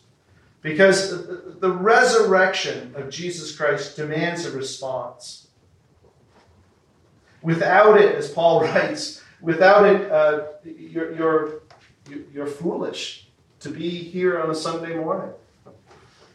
Because 0.62 1.28
the 1.60 1.72
resurrection 1.72 2.94
of 2.96 3.10
Jesus 3.10 3.56
Christ 3.56 3.96
demands 3.96 4.46
a 4.46 4.52
response. 4.52 5.48
Without 7.44 8.02
it, 8.02 8.16
as 8.16 8.32
Paul 8.32 8.62
writes, 8.66 9.22
without 9.42 9.86
it, 9.86 10.12
uh, 10.12 10.48
you're, 10.64 11.16
you're, 11.16 11.61
you're 12.34 12.48
foolish 12.48 13.28
to 13.60 13.70
be 13.70 13.90
here 13.90 14.40
on 14.40 14.50
a 14.50 14.56
Sunday 14.56 14.96
morning 14.96 15.32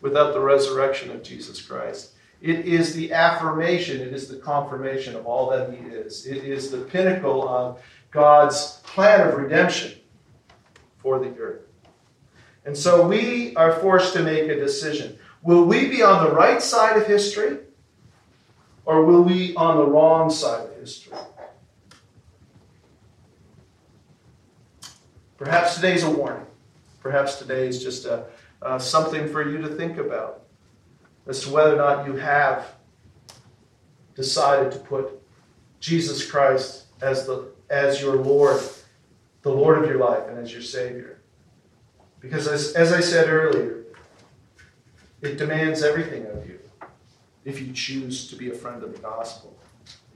without 0.00 0.32
the 0.32 0.40
resurrection 0.40 1.10
of 1.10 1.22
Jesus 1.22 1.60
Christ. 1.60 2.12
It 2.40 2.66
is 2.66 2.94
the 2.94 3.12
affirmation, 3.12 4.00
it 4.00 4.12
is 4.12 4.28
the 4.28 4.36
confirmation 4.36 5.16
of 5.16 5.26
all 5.26 5.50
that 5.50 5.72
He 5.72 5.78
is. 5.86 6.26
It 6.26 6.44
is 6.44 6.70
the 6.70 6.78
pinnacle 6.78 7.48
of 7.48 7.80
God's 8.10 8.80
plan 8.84 9.26
of 9.26 9.34
redemption 9.34 9.98
for 10.98 11.18
the 11.18 11.36
earth. 11.38 11.62
And 12.64 12.76
so 12.76 13.06
we 13.06 13.54
are 13.56 13.72
forced 13.80 14.12
to 14.14 14.22
make 14.22 14.48
a 14.48 14.56
decision. 14.56 15.18
Will 15.42 15.64
we 15.64 15.88
be 15.88 16.02
on 16.02 16.24
the 16.24 16.32
right 16.32 16.60
side 16.60 16.96
of 16.96 17.06
history 17.06 17.58
or 18.84 19.04
will 19.04 19.22
we 19.22 19.54
on 19.54 19.76
the 19.76 19.86
wrong 19.86 20.30
side 20.30 20.66
of 20.66 20.76
history? 20.76 21.16
Perhaps 25.36 25.74
today's 25.74 26.02
a 26.02 26.10
warning. 26.10 26.46
Perhaps 27.00 27.36
today 27.36 27.68
is 27.68 27.82
just 27.82 28.06
a, 28.06 28.24
uh, 28.62 28.78
something 28.78 29.28
for 29.28 29.48
you 29.48 29.58
to 29.58 29.68
think 29.68 29.98
about 29.98 30.44
as 31.26 31.42
to 31.42 31.50
whether 31.50 31.74
or 31.74 31.76
not 31.76 32.06
you 32.06 32.16
have 32.16 32.66
decided 34.14 34.72
to 34.72 34.78
put 34.78 35.10
Jesus 35.78 36.28
Christ 36.28 36.84
as, 37.02 37.26
the, 37.26 37.48
as 37.68 38.00
your 38.00 38.16
Lord, 38.16 38.62
the 39.42 39.50
Lord 39.50 39.82
of 39.82 39.90
your 39.90 39.98
life, 39.98 40.22
and 40.26 40.38
as 40.38 40.52
your 40.52 40.62
Savior. 40.62 41.18
Because, 42.20 42.48
as, 42.48 42.72
as 42.72 42.92
I 42.92 43.00
said 43.00 43.28
earlier, 43.28 43.84
it 45.20 45.36
demands 45.36 45.82
everything 45.82 46.24
of 46.26 46.48
you 46.48 46.58
if 47.44 47.60
you 47.60 47.72
choose 47.74 48.28
to 48.30 48.36
be 48.36 48.50
a 48.50 48.54
friend 48.54 48.82
of 48.82 48.94
the 48.94 49.00
gospel. 49.00 49.54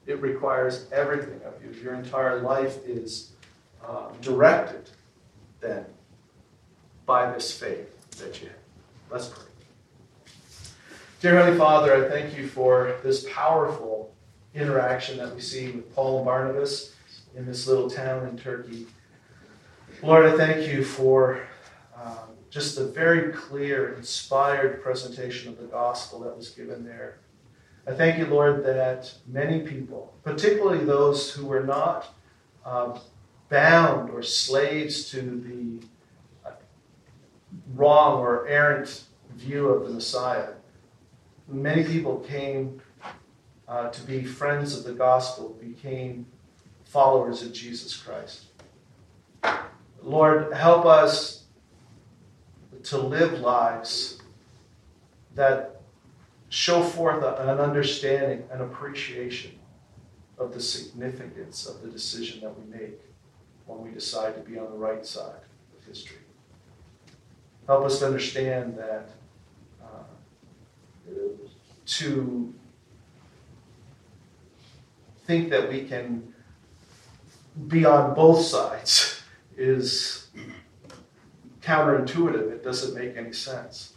It 0.06 0.20
requires 0.22 0.86
everything 0.92 1.40
of 1.44 1.62
you. 1.62 1.78
Your 1.82 1.94
entire 1.94 2.40
life 2.40 2.78
is 2.86 3.32
um, 3.86 4.12
directed 4.22 4.90
then 5.60 5.84
by 7.06 7.30
this 7.32 7.58
faith 7.58 8.10
that 8.18 8.40
you 8.40 8.48
have. 8.48 8.56
Let's 9.10 9.28
pray. 9.28 9.44
Dear 11.20 11.36
Heavenly 11.36 11.58
Father, 11.58 12.06
I 12.06 12.08
thank 12.08 12.36
you 12.36 12.48
for 12.48 12.96
this 13.02 13.26
powerful 13.30 14.14
interaction 14.54 15.18
that 15.18 15.34
we 15.34 15.40
see 15.40 15.70
with 15.70 15.94
Paul 15.94 16.18
and 16.18 16.26
Barnabas 16.26 16.94
in 17.36 17.46
this 17.46 17.66
little 17.66 17.90
town 17.90 18.26
in 18.26 18.36
Turkey. 18.36 18.86
Lord, 20.02 20.24
I 20.24 20.36
thank 20.36 20.66
you 20.66 20.82
for 20.82 21.42
um, 21.94 22.36
just 22.48 22.76
the 22.76 22.86
very 22.86 23.32
clear, 23.32 23.94
inspired 23.94 24.82
presentation 24.82 25.50
of 25.50 25.58
the 25.58 25.66
gospel 25.66 26.20
that 26.20 26.36
was 26.36 26.50
given 26.50 26.84
there. 26.84 27.18
I 27.86 27.92
thank 27.92 28.18
you, 28.18 28.26
Lord, 28.26 28.64
that 28.64 29.12
many 29.26 29.60
people, 29.60 30.14
particularly 30.22 30.84
those 30.84 31.32
who 31.32 31.46
were 31.46 31.64
not 31.64 32.14
uh, 32.64 32.98
bound 33.50 34.08
or 34.10 34.22
slaves 34.22 35.10
to 35.10 35.20
the 35.20 36.48
uh, 36.48 36.52
wrong 37.74 38.20
or 38.20 38.46
errant 38.46 39.04
view 39.34 39.68
of 39.68 39.86
the 39.86 39.92
Messiah, 39.92 40.52
many 41.48 41.84
people 41.84 42.20
came 42.20 42.80
uh, 43.68 43.90
to 43.90 44.02
be 44.02 44.24
friends 44.24 44.76
of 44.76 44.84
the 44.84 44.92
gospel, 44.92 45.56
became 45.60 46.26
followers 46.84 47.42
of 47.42 47.52
Jesus 47.52 47.96
Christ. 47.96 48.46
Lord, 50.02 50.52
help 50.52 50.86
us 50.86 51.44
to 52.84 52.98
live 52.98 53.40
lives 53.40 54.20
that 55.34 55.80
show 56.48 56.82
forth 56.82 57.22
an 57.22 57.60
understanding, 57.60 58.44
an 58.50 58.60
appreciation 58.60 59.58
of 60.38 60.54
the 60.54 60.60
significance 60.60 61.66
of 61.66 61.82
the 61.82 61.88
decision 61.88 62.40
that 62.40 62.58
we 62.58 62.64
make 62.74 62.98
when 63.70 63.86
we 63.86 63.94
decide 63.94 64.34
to 64.34 64.40
be 64.40 64.58
on 64.58 64.70
the 64.70 64.76
right 64.76 65.06
side 65.06 65.42
of 65.78 65.86
history. 65.86 66.18
Help 67.66 67.84
us 67.84 68.02
understand 68.02 68.76
that 68.76 69.10
uh, 69.82 70.02
to 71.86 72.52
think 75.26 75.50
that 75.50 75.68
we 75.68 75.84
can 75.84 76.34
be 77.68 77.84
on 77.84 78.14
both 78.14 78.44
sides 78.44 79.22
is 79.56 80.28
counterintuitive. 81.62 82.50
It 82.50 82.64
doesn't 82.64 82.94
make 82.94 83.16
any 83.16 83.32
sense. 83.32 83.94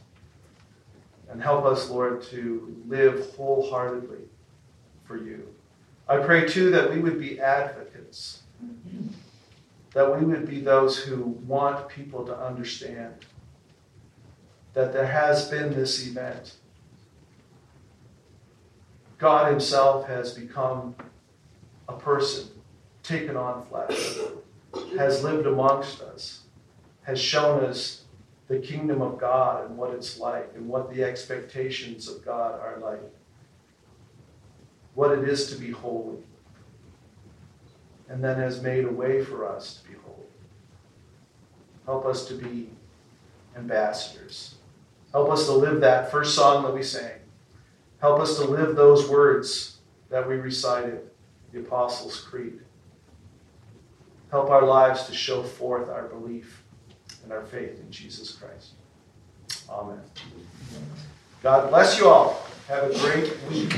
And 1.29 1.41
help 1.41 1.65
us, 1.65 1.89
Lord, 1.89 2.21
to 2.23 2.83
live 2.87 3.33
wholeheartedly 3.35 4.25
for 5.05 5.17
you. 5.17 5.47
I 6.07 6.17
pray, 6.17 6.47
too, 6.47 6.69
that 6.69 6.91
we 6.91 6.99
would 6.99 7.19
be 7.19 7.39
advocates, 7.39 8.43
that 9.93 10.17
we 10.17 10.25
would 10.25 10.47
be 10.47 10.59
those 10.59 10.97
who 10.97 11.21
want 11.47 11.87
people 11.87 12.25
to 12.25 12.37
understand 12.37 13.25
that 14.73 14.91
there 14.91 15.05
has 15.05 15.49
been 15.49 15.73
this 15.73 16.05
event. 16.07 16.55
God 19.19 19.51
Himself 19.51 20.07
has 20.07 20.33
become 20.33 20.95
a 21.87 21.93
person, 21.93 22.47
taken 23.03 23.37
on 23.37 23.65
flesh, 23.65 24.17
has 24.97 25.23
lived 25.23 25.45
amongst 25.45 26.01
us, 26.01 26.41
has 27.03 27.21
shown 27.21 27.63
us 27.63 28.03
the 28.47 28.59
kingdom 28.59 29.01
of 29.01 29.19
God 29.19 29.69
and 29.69 29.77
what 29.77 29.91
it's 29.91 30.19
like, 30.19 30.51
and 30.55 30.67
what 30.67 30.93
the 30.93 31.03
expectations 31.03 32.09
of 32.09 32.25
God 32.25 32.59
are 32.59 32.79
like, 32.81 32.99
what 34.95 35.17
it 35.17 35.27
is 35.27 35.53
to 35.53 35.59
be 35.59 35.71
holy, 35.71 36.17
and 38.09 38.23
then 38.23 38.37
has 38.37 38.61
made 38.61 38.85
a 38.85 38.91
way 38.91 39.23
for 39.23 39.47
us 39.47 39.81
to 39.81 39.89
be 39.89 39.95
holy. 40.05 40.27
Help 41.85 42.05
us 42.05 42.25
to 42.27 42.33
be 42.35 42.69
ambassadors. 43.55 44.55
Help 45.11 45.29
us 45.29 45.45
to 45.45 45.51
live 45.51 45.81
that 45.81 46.11
first 46.11 46.35
song 46.35 46.63
that 46.63 46.73
we 46.73 46.83
sang. 46.83 47.19
Help 48.01 48.19
us 48.19 48.37
to 48.37 48.45
live 48.45 48.75
those 48.75 49.07
words 49.07 49.77
that 50.09 50.27
we 50.27 50.35
recited, 50.35 51.09
the 51.51 51.59
Apostles' 51.59 52.19
Creed. 52.19 52.59
Help 54.31 54.49
our 54.49 54.65
lives 54.65 55.05
to 55.05 55.13
show 55.13 55.43
forth 55.43 55.89
our 55.89 56.07
belief 56.07 56.63
and 57.23 57.31
our 57.31 57.43
faith 57.43 57.79
in 57.79 57.89
Jesus 57.91 58.31
Christ. 58.31 58.71
Amen. 59.69 60.01
God 61.41 61.69
bless 61.69 61.97
you 61.97 62.07
all. 62.07 62.45
Have 62.67 62.89
a 62.89 62.99
great 62.99 63.37
week. 63.49 63.73